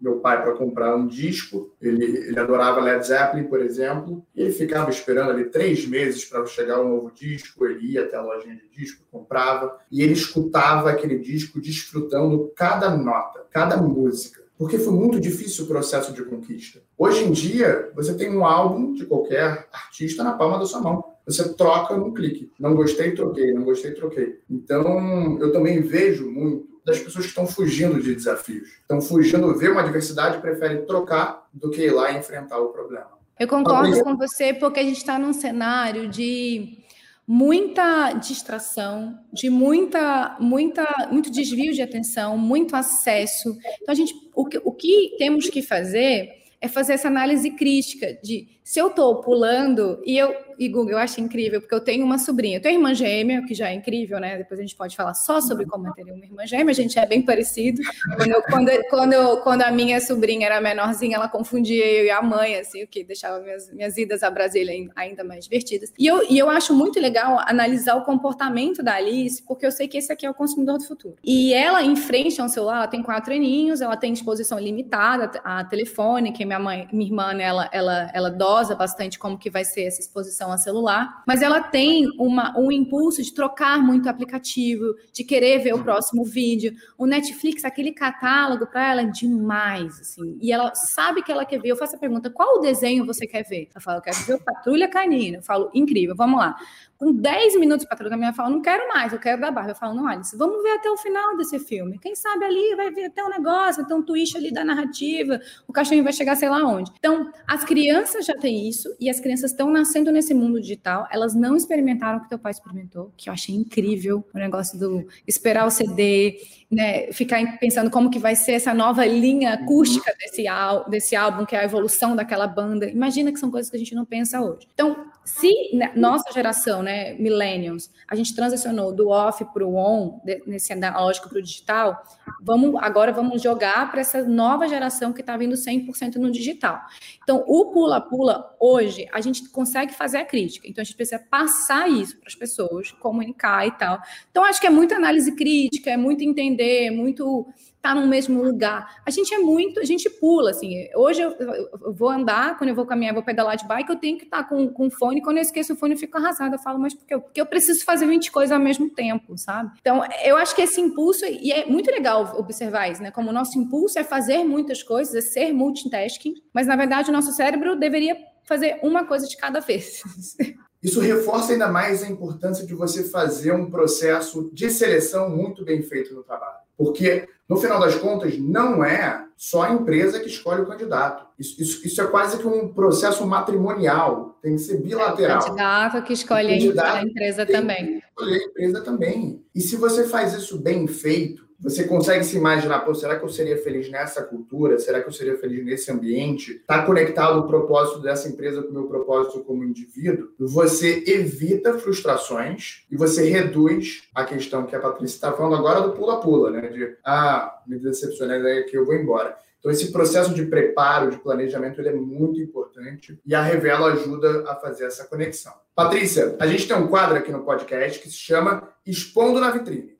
meu 0.00 0.18
pai, 0.18 0.42
para 0.42 0.52
comprar 0.54 0.96
um 0.96 1.06
disco, 1.06 1.72
ele, 1.80 2.04
ele 2.04 2.40
adorava 2.40 2.80
Led 2.80 3.06
Zeppelin, 3.06 3.44
por 3.44 3.60
exemplo, 3.60 4.26
e 4.34 4.42
ele 4.42 4.50
ficava 4.50 4.90
esperando 4.90 5.30
ali 5.30 5.44
três 5.44 5.86
meses 5.86 6.24
para 6.24 6.44
chegar 6.44 6.80
um 6.80 6.88
novo 6.88 7.12
disco, 7.12 7.64
ele 7.64 7.92
ia 7.92 8.02
até 8.02 8.16
a 8.16 8.20
lojinha 8.22 8.56
de 8.56 8.68
disco, 8.76 9.04
comprava, 9.08 9.78
e 9.88 10.02
ele 10.02 10.14
escutava 10.14 10.90
aquele 10.90 11.16
disco 11.16 11.60
desfrutando 11.60 12.52
cada 12.56 12.90
nota, 12.96 13.46
cada 13.52 13.76
música. 13.76 14.42
Porque 14.58 14.78
foi 14.78 14.92
muito 14.92 15.20
difícil 15.20 15.64
o 15.64 15.68
processo 15.68 16.12
de 16.12 16.24
conquista. 16.24 16.80
Hoje 16.98 17.22
em 17.22 17.30
dia, 17.30 17.92
você 17.94 18.16
tem 18.16 18.36
um 18.36 18.44
álbum 18.44 18.94
de 18.94 19.06
qualquer 19.06 19.68
artista 19.72 20.24
na 20.24 20.32
palma 20.32 20.58
da 20.58 20.66
sua 20.66 20.80
mão. 20.80 21.04
Você 21.24 21.54
troca 21.54 21.96
num 21.96 22.12
clique. 22.12 22.50
Não 22.58 22.74
gostei, 22.74 23.12
troquei. 23.12 23.52
Não 23.52 23.62
gostei, 23.62 23.92
troquei. 23.92 24.40
Então, 24.50 25.38
eu 25.38 25.52
também 25.52 25.80
vejo 25.82 26.28
muito 26.28 26.77
das 26.88 26.98
pessoas 26.98 27.26
que 27.26 27.30
estão 27.30 27.46
fugindo 27.46 28.00
de 28.02 28.14
desafios. 28.14 28.68
Estão 28.80 29.00
fugindo, 29.02 29.54
ver 29.58 29.70
uma 29.70 29.82
adversidade, 29.82 30.40
preferem 30.40 30.86
trocar 30.86 31.46
do 31.52 31.70
que 31.70 31.82
ir 31.82 31.90
lá 31.90 32.10
e 32.10 32.18
enfrentar 32.18 32.58
o 32.58 32.68
problema. 32.68 33.10
Eu 33.38 33.46
concordo 33.46 34.02
com 34.02 34.16
você, 34.16 34.54
porque 34.54 34.80
a 34.80 34.82
gente 34.82 34.96
está 34.96 35.18
num 35.18 35.34
cenário 35.34 36.08
de 36.08 36.78
muita 37.26 38.14
distração, 38.14 39.18
de 39.30 39.50
muita, 39.50 40.34
muita, 40.40 41.08
muito 41.12 41.30
desvio 41.30 41.74
de 41.74 41.82
atenção, 41.82 42.38
muito 42.38 42.74
acesso. 42.74 43.54
Então, 43.82 43.92
a 43.92 43.94
gente, 43.94 44.14
o 44.34 44.46
que, 44.46 44.58
o 44.64 44.72
que 44.72 45.14
temos 45.18 45.50
que 45.50 45.60
fazer 45.60 46.30
é 46.58 46.68
fazer 46.68 46.94
essa 46.94 47.08
análise 47.08 47.50
crítica 47.50 48.18
de 48.22 48.57
se 48.68 48.78
eu 48.78 48.88
estou 48.88 49.22
pulando 49.22 49.98
e 50.04 50.18
eu 50.18 50.36
e 50.58 50.68
Google, 50.68 50.92
eu 50.92 50.98
acho 50.98 51.20
incrível, 51.20 51.60
porque 51.60 51.74
eu 51.74 51.80
tenho 51.80 52.04
uma 52.04 52.18
sobrinha, 52.18 52.58
eu 52.58 52.60
tenho 52.60 52.78
irmã 52.78 52.92
gêmea, 52.92 53.42
que 53.46 53.54
já 53.54 53.70
é 53.70 53.74
incrível, 53.74 54.18
né? 54.18 54.36
Depois 54.36 54.58
a 54.58 54.62
gente 54.62 54.74
pode 54.74 54.96
falar 54.96 55.14
só 55.14 55.40
sobre 55.40 55.64
como 55.64 55.86
eu 55.86 55.92
teria 55.92 56.12
uma 56.12 56.24
irmã 56.24 56.44
gêmea, 56.44 56.72
a 56.72 56.74
gente 56.74 56.98
é 56.98 57.06
bem 57.06 57.22
parecido. 57.22 57.80
Quando, 58.16 58.30
eu, 58.30 58.42
quando, 58.42 58.70
quando, 58.90 59.12
eu, 59.12 59.36
quando, 59.38 59.62
a 59.62 59.70
minha 59.70 60.00
sobrinha 60.00 60.46
era 60.46 60.60
menorzinha, 60.60 61.16
ela 61.16 61.28
confundia 61.28 61.86
eu 61.86 62.06
e 62.06 62.10
a 62.10 62.20
mãe, 62.20 62.56
assim, 62.56 62.82
o 62.82 62.88
que 62.88 63.04
deixava 63.04 63.38
minhas, 63.38 63.72
minhas 63.72 63.96
idas 63.96 64.24
a 64.24 64.30
Brasília 64.30 64.74
ainda 64.96 65.22
mais 65.22 65.44
divertidas. 65.44 65.92
E 65.96 66.06
eu, 66.06 66.28
e 66.28 66.36
eu 66.36 66.50
acho 66.50 66.74
muito 66.74 66.98
legal 66.98 67.38
analisar 67.46 67.94
o 67.94 68.02
comportamento 68.02 68.82
da 68.82 68.94
Alice, 68.94 69.42
porque 69.46 69.64
eu 69.64 69.70
sei 69.70 69.86
que 69.86 69.96
esse 69.96 70.12
aqui 70.12 70.26
é 70.26 70.30
o 70.30 70.34
consumidor 70.34 70.78
do 70.78 70.84
futuro. 70.84 71.14
E 71.22 71.54
ela, 71.54 71.84
em 71.84 71.94
frente 71.94 72.40
ao 72.40 72.48
celular, 72.48 72.78
ela 72.78 72.88
tem 72.88 73.02
quatro 73.02 73.32
aninhos, 73.32 73.80
ela 73.80 73.96
tem 73.96 74.12
exposição 74.12 74.58
limitada 74.58 75.30
a 75.44 75.64
telefone, 75.64 76.32
que 76.32 76.44
minha 76.44 76.58
mãe, 76.58 76.88
minha 76.92 77.08
irmã, 77.08 77.32
né, 77.32 77.44
ela, 77.44 77.70
ela, 77.72 78.10
ela 78.12 78.30
dosa 78.58 78.74
bastante 78.74 79.18
como 79.18 79.38
que 79.38 79.50
vai 79.50 79.64
ser 79.64 79.82
essa 79.82 80.00
exposição 80.00 80.50
a 80.50 80.58
celular, 80.58 81.22
mas 81.26 81.42
ela 81.42 81.60
tem 81.62 82.08
uma, 82.18 82.58
um 82.58 82.72
impulso 82.72 83.22
de 83.22 83.32
trocar 83.32 83.78
muito 83.78 84.08
aplicativo, 84.08 84.94
de 85.12 85.22
querer 85.24 85.60
ver 85.60 85.74
o 85.74 85.82
próximo 85.82 86.24
vídeo. 86.24 86.74
O 86.96 87.06
Netflix, 87.06 87.64
aquele 87.64 87.92
catálogo 87.92 88.66
para 88.66 88.90
ela 88.90 89.02
é 89.02 89.04
demais, 89.04 90.00
assim. 90.00 90.36
E 90.40 90.52
ela 90.52 90.74
sabe 90.74 91.22
que 91.22 91.30
ela 91.30 91.44
quer 91.44 91.60
ver. 91.60 91.68
Eu 91.68 91.76
faço 91.76 91.96
a 91.96 91.98
pergunta: 91.98 92.30
qual 92.30 92.58
o 92.58 92.60
desenho 92.60 93.06
você 93.06 93.26
quer 93.26 93.44
ver? 93.44 93.68
Ela 93.72 93.80
fala: 93.80 93.98
eu 93.98 94.02
quero 94.02 94.16
ver 94.18 94.34
o 94.34 94.40
Patrulha 94.40 94.88
Canina. 94.88 95.38
Eu 95.38 95.42
falo: 95.42 95.70
incrível, 95.72 96.14
vamos 96.16 96.38
lá 96.38 96.56
com 96.98 97.12
10 97.12 97.60
minutos 97.60 97.86
para 97.86 97.96
trocar 97.96 98.16
minha 98.16 98.32
fala, 98.32 98.50
não 98.50 98.60
quero 98.60 98.88
mais, 98.88 99.12
eu 99.12 99.20
quero 99.20 99.40
da 99.40 99.52
Barbie. 99.52 99.70
Eu 99.70 99.76
falo, 99.76 99.94
não, 99.94 100.06
Alice, 100.08 100.36
vamos 100.36 100.62
ver 100.64 100.72
até 100.72 100.90
o 100.90 100.96
final 100.96 101.36
desse 101.36 101.58
filme. 101.60 101.98
Quem 101.98 102.16
sabe 102.16 102.44
ali 102.44 102.74
vai 102.74 102.90
ver 102.90 103.04
até 103.04 103.24
um 103.24 103.28
negócio, 103.28 103.86
ter 103.86 103.94
um 103.94 104.02
twist 104.02 104.36
ali 104.36 104.52
da 104.52 104.64
narrativa, 104.64 105.40
o 105.66 105.72
cachorro 105.72 106.02
vai 106.02 106.12
chegar 106.12 106.34
sei 106.34 106.48
lá 106.48 106.58
onde. 106.64 106.90
Então, 106.98 107.30
as 107.46 107.64
crianças 107.64 108.26
já 108.26 108.34
têm 108.34 108.68
isso 108.68 108.94
e 108.98 109.08
as 109.08 109.20
crianças 109.20 109.52
estão 109.52 109.70
nascendo 109.70 110.10
nesse 110.10 110.34
mundo 110.34 110.60
digital, 110.60 111.06
elas 111.10 111.34
não 111.34 111.56
experimentaram 111.56 112.18
o 112.18 112.22
que 112.22 112.28
teu 112.28 112.38
pai 112.38 112.50
experimentou, 112.50 113.12
que 113.16 113.28
eu 113.28 113.32
achei 113.32 113.54
incrível, 113.54 114.24
o 114.34 114.38
negócio 114.38 114.76
do 114.76 115.06
esperar 115.26 115.66
o 115.66 115.70
CD, 115.70 116.40
né, 116.70 117.12
ficar 117.12 117.58
pensando 117.58 117.90
como 117.90 118.10
que 118.10 118.18
vai 118.18 118.34
ser 118.34 118.52
essa 118.52 118.74
nova 118.74 119.06
linha 119.06 119.54
acústica 119.54 120.12
desse, 120.18 120.44
desse 120.90 121.16
álbum, 121.16 121.46
que 121.46 121.54
é 121.54 121.60
a 121.60 121.64
evolução 121.64 122.16
daquela 122.16 122.46
banda. 122.46 122.86
Imagina 122.86 123.32
que 123.32 123.38
são 123.38 123.50
coisas 123.50 123.70
que 123.70 123.76
a 123.76 123.78
gente 123.78 123.94
não 123.94 124.04
pensa 124.04 124.40
hoje. 124.40 124.66
Então, 124.74 125.07
se 125.28 125.52
né, 125.74 125.92
nossa 125.94 126.30
geração, 126.32 126.82
né, 126.82 127.14
millennials, 127.14 127.90
a 128.06 128.14
gente 128.14 128.34
transicionou 128.34 128.92
do 128.92 129.08
off 129.08 129.44
para 129.52 129.66
o 129.66 129.76
on, 129.76 130.20
nesse 130.46 130.72
analógico 130.72 131.28
para 131.28 131.38
o 131.38 131.42
digital, 131.42 132.02
vamos 132.40 132.74
agora 132.82 133.12
vamos 133.12 133.40
jogar 133.40 133.90
para 133.90 134.00
essa 134.00 134.22
nova 134.22 134.68
geração 134.68 135.12
que 135.12 135.20
está 135.20 135.36
vindo 135.36 135.54
100% 135.54 136.16
no 136.16 136.30
digital. 136.30 136.80
Então, 137.22 137.44
o 137.46 137.66
pula-pula, 137.72 138.54
hoje, 138.60 139.08
a 139.12 139.20
gente 139.20 139.48
consegue 139.48 139.94
fazer 139.94 140.18
a 140.18 140.24
crítica. 140.24 140.66
Então, 140.68 140.82
a 140.82 140.84
gente 140.84 140.96
precisa 140.96 141.18
passar 141.30 141.88
isso 141.88 142.16
para 142.18 142.28
as 142.28 142.34
pessoas, 142.34 142.90
comunicar 142.92 143.66
e 143.66 143.70
tal. 143.72 144.00
Então, 144.30 144.44
acho 144.44 144.60
que 144.60 144.66
é 144.66 144.70
muita 144.70 144.96
análise 144.96 145.34
crítica, 145.34 145.90
é 145.90 145.96
muito 145.96 146.22
entender 146.22 146.58
aprender, 146.58 146.90
muito 146.90 147.46
estar 147.88 147.94
tá 147.94 147.94
no 147.94 148.06
mesmo 148.06 148.42
lugar. 148.42 149.00
A 149.04 149.10
gente 149.10 149.32
é 149.32 149.38
muito, 149.38 149.80
a 149.80 149.84
gente 149.84 150.10
pula, 150.10 150.50
assim. 150.50 150.88
Hoje 150.94 151.22
eu, 151.22 151.30
eu, 151.30 151.94
vou 151.94 152.10
andar, 152.10 152.58
quando 152.58 152.70
eu 152.70 152.76
vou 152.76 152.86
caminhar, 152.86 153.14
vou 153.14 153.22
pedalar 153.22 153.56
de 153.56 153.66
bike, 153.66 153.90
eu 153.90 153.96
tenho 153.96 154.18
que 154.18 154.24
estar 154.24 154.42
tá 154.42 154.48
com, 154.48 154.68
com 154.68 154.90
fone. 154.90 155.22
Quando 155.22 155.38
eu 155.38 155.42
esqueço 155.42 155.72
o 155.72 155.76
fone, 155.76 155.94
eu 155.94 155.98
fico 155.98 156.16
arrasada. 156.18 156.56
Eu 156.56 156.58
falo, 156.58 156.78
mas 156.78 156.94
porque 156.94 157.14
eu, 157.14 157.20
porque 157.20 157.40
eu 157.40 157.46
preciso 157.46 157.84
fazer 157.84 158.06
20 158.06 158.30
coisas 158.30 158.52
ao 158.52 158.62
mesmo 158.62 158.90
tempo, 158.90 159.36
sabe? 159.38 159.72
Então, 159.80 160.02
eu 160.24 160.36
acho 160.36 160.54
que 160.54 160.62
esse 160.62 160.80
impulso, 160.80 161.24
e 161.24 161.50
é 161.50 161.66
muito 161.66 161.90
legal 161.90 162.34
observar 162.38 162.90
isso, 162.90 163.02
né? 163.02 163.10
Como 163.10 163.30
o 163.30 163.32
nosso 163.32 163.58
impulso 163.58 163.98
é 163.98 164.04
fazer 164.04 164.44
muitas 164.44 164.82
coisas, 164.82 165.14
é 165.14 165.20
ser 165.20 165.52
multitasking, 165.52 166.34
mas 166.52 166.66
na 166.66 166.76
verdade 166.76 167.10
o 167.10 167.12
nosso 167.12 167.32
cérebro 167.32 167.76
deveria 167.76 168.16
fazer 168.44 168.78
uma 168.82 169.04
coisa 169.04 169.26
de 169.26 169.36
cada 169.36 169.60
vez. 169.60 170.02
Isso 170.80 171.00
reforça 171.00 171.52
ainda 171.52 171.66
mais 171.66 172.04
a 172.04 172.08
importância 172.08 172.64
de 172.64 172.72
você 172.72 173.02
fazer 173.02 173.52
um 173.52 173.68
processo 173.68 174.48
de 174.52 174.70
seleção 174.70 175.28
muito 175.28 175.64
bem 175.64 175.82
feito 175.82 176.14
no 176.14 176.22
trabalho. 176.22 176.67
Porque, 176.78 177.28
no 177.48 177.56
final 177.56 177.80
das 177.80 177.96
contas, 177.96 178.38
não 178.38 178.84
é 178.84 179.26
só 179.36 179.62
a 179.62 179.72
empresa 179.72 180.20
que 180.20 180.28
escolhe 180.28 180.62
o 180.62 180.66
candidato. 180.66 181.26
Isso, 181.36 181.60
isso, 181.60 181.86
isso 181.86 182.00
é 182.00 182.06
quase 182.06 182.38
que 182.38 182.46
um 182.46 182.72
processo 182.72 183.26
matrimonial, 183.26 184.38
tem 184.40 184.54
que 184.54 184.62
ser 184.62 184.80
bilateral. 184.80 185.38
É 185.38 185.40
o 185.40 185.44
candidato 185.44 186.02
que 186.04 186.12
escolhe 186.12 186.48
candidato 186.48 186.96
a 186.96 187.02
empresa 187.02 187.44
também. 187.44 188.02
escolher 188.08 188.38
a 188.38 188.44
empresa 188.44 188.80
também. 188.80 189.44
E 189.52 189.60
se 189.60 189.76
você 189.76 190.06
faz 190.06 190.34
isso 190.34 190.56
bem 190.58 190.86
feito, 190.86 191.47
você 191.60 191.84
consegue 191.84 192.22
se 192.24 192.36
imaginar, 192.36 192.80
pô, 192.80 192.94
será 192.94 193.18
que 193.18 193.24
eu 193.24 193.28
seria 193.28 193.56
feliz 193.56 193.90
nessa 193.90 194.22
cultura? 194.22 194.78
Será 194.78 195.02
que 195.02 195.08
eu 195.08 195.12
seria 195.12 195.36
feliz 195.36 195.64
nesse 195.64 195.90
ambiente? 195.90 196.52
Está 196.52 196.84
conectado 196.84 197.40
o 197.40 197.48
propósito 197.48 198.00
dessa 198.00 198.28
empresa 198.28 198.62
com 198.62 198.70
o 198.70 198.72
meu 198.72 198.84
propósito 198.84 199.40
como 199.40 199.64
indivíduo? 199.64 200.28
Você 200.38 201.02
evita 201.06 201.76
frustrações 201.76 202.84
e 202.88 202.96
você 202.96 203.28
reduz 203.28 204.02
a 204.14 204.24
questão 204.24 204.66
que 204.66 204.76
a 204.76 204.80
Patrícia 204.80 205.16
está 205.16 205.32
falando 205.32 205.56
agora 205.56 205.80
do 205.80 205.92
pula-pula, 205.92 206.50
né? 206.52 206.68
De, 206.68 206.96
ah, 207.04 207.60
me 207.66 207.76
decepcionei, 207.78 208.40
daí 208.40 208.62
que 208.62 208.78
eu 208.78 208.86
vou 208.86 208.94
embora. 208.94 209.36
Então, 209.58 209.72
esse 209.72 209.90
processo 209.90 210.32
de 210.32 210.46
preparo, 210.46 211.10
de 211.10 211.18
planejamento, 211.18 211.80
ele 211.80 211.88
é 211.88 211.94
muito 211.94 212.40
importante 212.40 213.20
e 213.26 213.34
a 213.34 213.42
Revelo 213.42 213.86
ajuda 213.86 214.48
a 214.48 214.54
fazer 214.54 214.84
essa 214.84 215.04
conexão. 215.04 215.52
Patrícia, 215.74 216.36
a 216.38 216.46
gente 216.46 216.68
tem 216.68 216.76
um 216.76 216.86
quadro 216.86 217.16
aqui 217.16 217.32
no 217.32 217.42
podcast 217.42 217.98
que 217.98 218.08
se 218.08 218.18
chama 218.18 218.68
Expondo 218.86 219.40
na 219.40 219.50
Vitrine. 219.50 219.98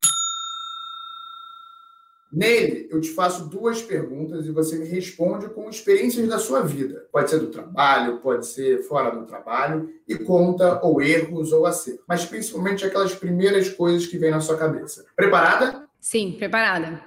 Nele, 2.31 2.87
eu 2.91 3.01
te 3.01 3.09
faço 3.09 3.49
duas 3.49 3.81
perguntas 3.81 4.45
e 4.45 4.51
você 4.51 4.77
me 4.77 4.85
responde 4.85 5.49
com 5.49 5.67
experiências 5.67 6.27
da 6.27 6.37
sua 6.37 6.61
vida. 6.61 7.07
Pode 7.11 7.29
ser 7.29 7.39
do 7.39 7.47
trabalho, 7.47 8.19
pode 8.19 8.45
ser 8.45 8.83
fora 8.83 9.09
do 9.09 9.25
trabalho, 9.25 9.89
e 10.07 10.15
conta 10.15 10.79
ou 10.83 11.01
erros 11.01 11.51
ou 11.51 11.65
acertos. 11.65 12.03
Mas 12.07 12.25
principalmente 12.25 12.85
aquelas 12.85 13.15
primeiras 13.15 13.69
coisas 13.69 14.05
que 14.05 14.17
vêm 14.17 14.29
na 14.29 14.41
sua 14.41 14.57
cabeça. 14.57 15.05
Preparada? 15.15 15.87
Sim, 15.99 16.35
preparada. 16.37 17.01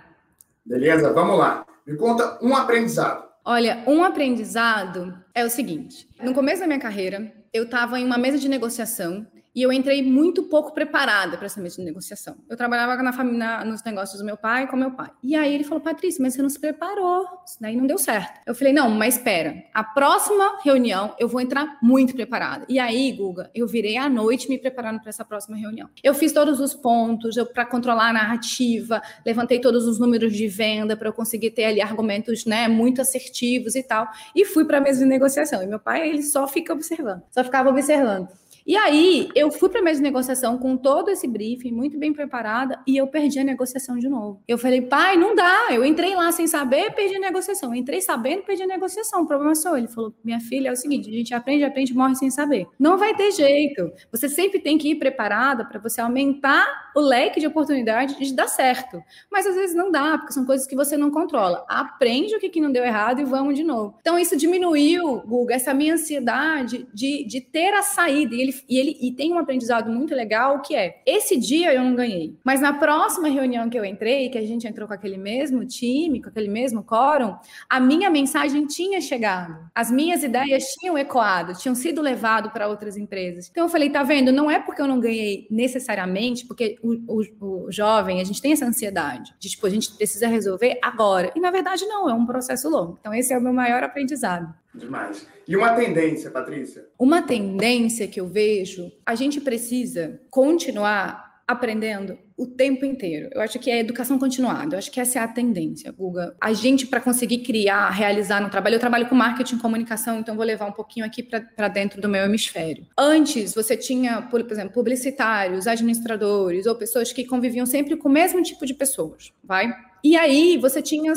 Beleza? 0.64 1.12
Vamos 1.12 1.38
lá. 1.38 1.64
Me 1.86 1.96
conta 1.96 2.38
um 2.42 2.56
aprendizado. 2.56 3.24
Olha, 3.44 3.84
um 3.86 4.04
aprendizado 4.04 5.21
é 5.34 5.44
o 5.44 5.50
seguinte: 5.50 6.08
no 6.22 6.34
começo 6.34 6.60
da 6.60 6.66
minha 6.66 6.78
carreira, 6.78 7.32
eu 7.52 7.64
estava 7.64 7.98
em 7.98 8.04
uma 8.04 8.18
mesa 8.18 8.38
de 8.38 8.48
negociação 8.48 9.26
e 9.54 9.60
eu 9.60 9.70
entrei 9.70 10.02
muito 10.02 10.44
pouco 10.44 10.72
preparada 10.72 11.36
para 11.36 11.44
essa 11.44 11.60
mesa 11.60 11.76
de 11.76 11.82
negociação. 11.82 12.36
Eu 12.48 12.56
trabalhava 12.56 13.02
na 13.02 13.12
família, 13.12 13.62
nos 13.64 13.84
negócios 13.84 14.18
do 14.18 14.24
meu 14.24 14.36
pai 14.36 14.66
com 14.66 14.76
meu 14.76 14.92
pai. 14.92 15.10
E 15.22 15.36
aí 15.36 15.54
ele 15.54 15.62
falou, 15.62 15.82
Patrícia, 15.82 16.22
mas 16.22 16.34
você 16.34 16.40
não 16.42 16.48
se 16.48 16.58
preparou. 16.58 17.26
Isso 17.46 17.58
daí 17.60 17.76
não 17.76 17.86
deu 17.86 17.98
certo. 17.98 18.40
Eu 18.46 18.54
falei, 18.54 18.72
não, 18.72 18.88
mas 18.90 19.16
espera. 19.16 19.62
A 19.74 19.84
próxima 19.84 20.58
reunião 20.64 21.14
eu 21.18 21.28
vou 21.28 21.38
entrar 21.38 21.78
muito 21.82 22.14
preparada. 22.14 22.64
E 22.66 22.78
aí, 22.78 23.12
Guga, 23.12 23.50
eu 23.54 23.66
virei 23.66 23.98
à 23.98 24.08
noite 24.08 24.48
me 24.48 24.56
preparando 24.56 25.00
para 25.00 25.10
essa 25.10 25.24
próxima 25.24 25.56
reunião. 25.56 25.90
Eu 26.02 26.14
fiz 26.14 26.32
todos 26.32 26.58
os 26.58 26.72
pontos 26.72 27.36
para 27.52 27.66
controlar 27.66 28.08
a 28.08 28.12
narrativa, 28.14 29.02
levantei 29.24 29.60
todos 29.60 29.86
os 29.86 29.98
números 29.98 30.32
de 30.32 30.48
venda 30.48 30.96
para 30.96 31.08
eu 31.08 31.12
conseguir 31.12 31.50
ter 31.50 31.64
ali 31.64 31.82
argumentos 31.82 32.46
né, 32.46 32.68
muito 32.68 33.02
assertivos 33.02 33.74
e 33.74 33.82
tal. 33.82 34.08
E 34.34 34.46
fui 34.46 34.64
para 34.64 34.78
a 34.78 34.80
mesa 34.80 35.00
de 35.00 35.04
negociação. 35.04 35.21
E 35.62 35.66
meu 35.66 35.78
pai, 35.78 36.08
ele 36.08 36.22
só 36.22 36.46
fica 36.46 36.72
observando. 36.72 37.22
Só 37.30 37.42
ficava 37.44 37.68
observando. 37.70 38.28
E 38.64 38.76
aí, 38.76 39.28
eu 39.34 39.50
fui 39.50 39.68
para 39.68 39.80
a 39.80 39.82
mesa 39.82 39.96
de 39.96 40.04
negociação 40.04 40.56
com 40.56 40.76
todo 40.76 41.10
esse 41.10 41.26
briefing, 41.26 41.72
muito 41.72 41.98
bem 41.98 42.12
preparada, 42.12 42.80
e 42.86 42.96
eu 42.96 43.08
perdi 43.08 43.40
a 43.40 43.44
negociação 43.44 43.98
de 43.98 44.08
novo. 44.08 44.40
Eu 44.46 44.56
falei, 44.56 44.80
pai, 44.80 45.16
não 45.16 45.34
dá. 45.34 45.68
Eu 45.70 45.84
entrei 45.84 46.14
lá 46.14 46.30
sem 46.30 46.46
saber, 46.46 46.94
perdi 46.94 47.16
a 47.16 47.20
negociação. 47.20 47.70
Eu 47.70 47.74
entrei 47.74 48.00
sabendo, 48.00 48.44
perdi 48.44 48.62
a 48.62 48.66
negociação. 48.66 49.22
O 49.22 49.26
problema 49.26 49.54
seu. 49.54 49.76
Ele 49.76 49.88
falou, 49.88 50.14
minha 50.24 50.38
filha, 50.38 50.68
é 50.68 50.72
o 50.72 50.76
seguinte: 50.76 51.08
a 51.08 51.12
gente 51.12 51.34
aprende, 51.34 51.64
aprende, 51.64 51.94
morre 51.94 52.14
sem 52.14 52.30
saber. 52.30 52.66
Não 52.78 52.96
vai 52.96 53.14
ter 53.14 53.32
jeito. 53.32 53.90
Você 54.12 54.28
sempre 54.28 54.60
tem 54.60 54.78
que 54.78 54.90
ir 54.90 54.94
preparada 54.96 55.64
para 55.64 55.80
você 55.80 56.00
aumentar 56.00 56.91
o 56.94 57.00
leque 57.00 57.40
de 57.40 57.46
oportunidade 57.46 58.18
de 58.18 58.34
dar 58.34 58.48
certo. 58.48 59.02
Mas 59.30 59.46
às 59.46 59.54
vezes 59.54 59.74
não 59.74 59.90
dá, 59.90 60.18
porque 60.18 60.32
são 60.32 60.44
coisas 60.44 60.66
que 60.66 60.76
você 60.76 60.96
não 60.96 61.10
controla. 61.10 61.64
Aprende 61.68 62.36
o 62.36 62.40
que, 62.40 62.48
que 62.48 62.60
não 62.60 62.72
deu 62.72 62.84
errado 62.84 63.20
e 63.20 63.24
vamos 63.24 63.54
de 63.54 63.64
novo. 63.64 63.96
Então, 64.00 64.18
isso 64.18 64.36
diminuiu, 64.36 65.20
Guga, 65.26 65.54
essa 65.54 65.74
minha 65.74 65.94
ansiedade 65.94 66.86
de, 66.92 67.24
de 67.24 67.40
ter 67.40 67.74
a 67.74 67.82
saída. 67.82 68.34
E 68.34 68.40
ele 68.40 68.62
e 68.68 68.78
ele 68.78 68.98
e 69.00 69.12
tem 69.12 69.32
um 69.32 69.38
aprendizado 69.38 69.90
muito 69.90 70.14
legal 70.14 70.60
que 70.60 70.74
é: 70.74 71.02
esse 71.06 71.36
dia 71.36 71.72
eu 71.74 71.82
não 71.82 71.94
ganhei, 71.94 72.36
mas 72.44 72.60
na 72.60 72.72
próxima 72.72 73.28
reunião 73.28 73.68
que 73.68 73.78
eu 73.78 73.84
entrei, 73.84 74.28
que 74.28 74.38
a 74.38 74.46
gente 74.46 74.66
entrou 74.66 74.86
com 74.86 74.94
aquele 74.94 75.16
mesmo 75.16 75.64
time, 75.64 76.22
com 76.22 76.28
aquele 76.28 76.48
mesmo 76.48 76.82
quórum, 76.82 77.36
a 77.68 77.80
minha 77.80 78.10
mensagem 78.10 78.66
tinha 78.66 79.00
chegado, 79.00 79.56
as 79.74 79.90
minhas 79.90 80.22
ideias 80.22 80.64
tinham 80.78 80.96
ecoado, 80.96 81.54
tinham 81.54 81.74
sido 81.74 82.00
levado 82.00 82.50
para 82.50 82.68
outras 82.68 82.96
empresas. 82.96 83.48
Então 83.50 83.64
eu 83.64 83.68
falei, 83.68 83.90
tá 83.90 84.02
vendo? 84.02 84.32
Não 84.32 84.50
é 84.50 84.58
porque 84.58 84.80
eu 84.80 84.86
não 84.86 85.00
ganhei 85.00 85.46
necessariamente, 85.50 86.46
porque 86.46 86.78
o, 86.82 87.20
o, 87.20 87.64
o 87.66 87.72
jovem, 87.72 88.20
a 88.20 88.24
gente 88.24 88.42
tem 88.42 88.52
essa 88.52 88.66
ansiedade 88.66 89.34
de 89.38 89.48
tipo, 89.48 89.66
a 89.66 89.70
gente 89.70 89.92
precisa 89.92 90.26
resolver 90.26 90.78
agora. 90.82 91.32
E 91.36 91.40
na 91.40 91.50
verdade 91.50 91.86
não, 91.86 92.10
é 92.10 92.14
um 92.14 92.26
processo 92.26 92.68
longo. 92.68 92.98
Então 93.00 93.14
esse 93.14 93.32
é 93.32 93.38
o 93.38 93.40
meu 93.40 93.52
maior 93.52 93.82
aprendizado. 93.82 94.52
Demais. 94.74 95.26
E 95.46 95.56
uma 95.56 95.74
tendência, 95.74 96.30
Patrícia? 96.30 96.86
Uma 96.98 97.22
tendência 97.22 98.08
que 98.08 98.20
eu 98.20 98.26
vejo, 98.26 98.90
a 99.04 99.14
gente 99.14 99.40
precisa 99.40 100.20
continuar 100.30 101.31
aprendendo 101.46 102.18
o 102.36 102.46
tempo 102.46 102.84
inteiro. 102.84 103.28
Eu 103.32 103.40
acho 103.40 103.58
que 103.58 103.70
é 103.70 103.78
educação 103.78 104.18
continuada. 104.18 104.74
Eu 104.74 104.78
acho 104.78 104.90
que 104.90 105.00
essa 105.00 105.18
é 105.18 105.22
a 105.22 105.28
tendência, 105.28 105.92
Guga. 105.92 106.34
A 106.40 106.52
gente, 106.52 106.86
para 106.86 107.00
conseguir 107.00 107.38
criar, 107.38 107.90
realizar 107.90 108.40
no 108.40 108.50
trabalho, 108.50 108.76
eu 108.76 108.80
trabalho 108.80 109.08
com 109.08 109.14
marketing 109.14 109.56
e 109.56 109.58
comunicação, 109.58 110.18
então 110.18 110.34
vou 110.34 110.44
levar 110.44 110.66
um 110.66 110.72
pouquinho 110.72 111.06
aqui 111.06 111.22
para 111.22 111.68
dentro 111.68 112.00
do 112.00 112.08
meu 112.08 112.24
hemisfério. 112.24 112.86
Antes, 112.98 113.54
você 113.54 113.76
tinha, 113.76 114.22
por 114.22 114.40
exemplo, 114.50 114.72
publicitários, 114.72 115.66
administradores 115.66 116.66
ou 116.66 116.74
pessoas 116.74 117.12
que 117.12 117.24
conviviam 117.24 117.66
sempre 117.66 117.96
com 117.96 118.08
o 118.08 118.12
mesmo 118.12 118.42
tipo 118.42 118.66
de 118.66 118.74
pessoas, 118.74 119.32
vai? 119.44 119.72
E 120.02 120.16
aí 120.16 120.56
você 120.56 120.82
tinha 120.82 121.12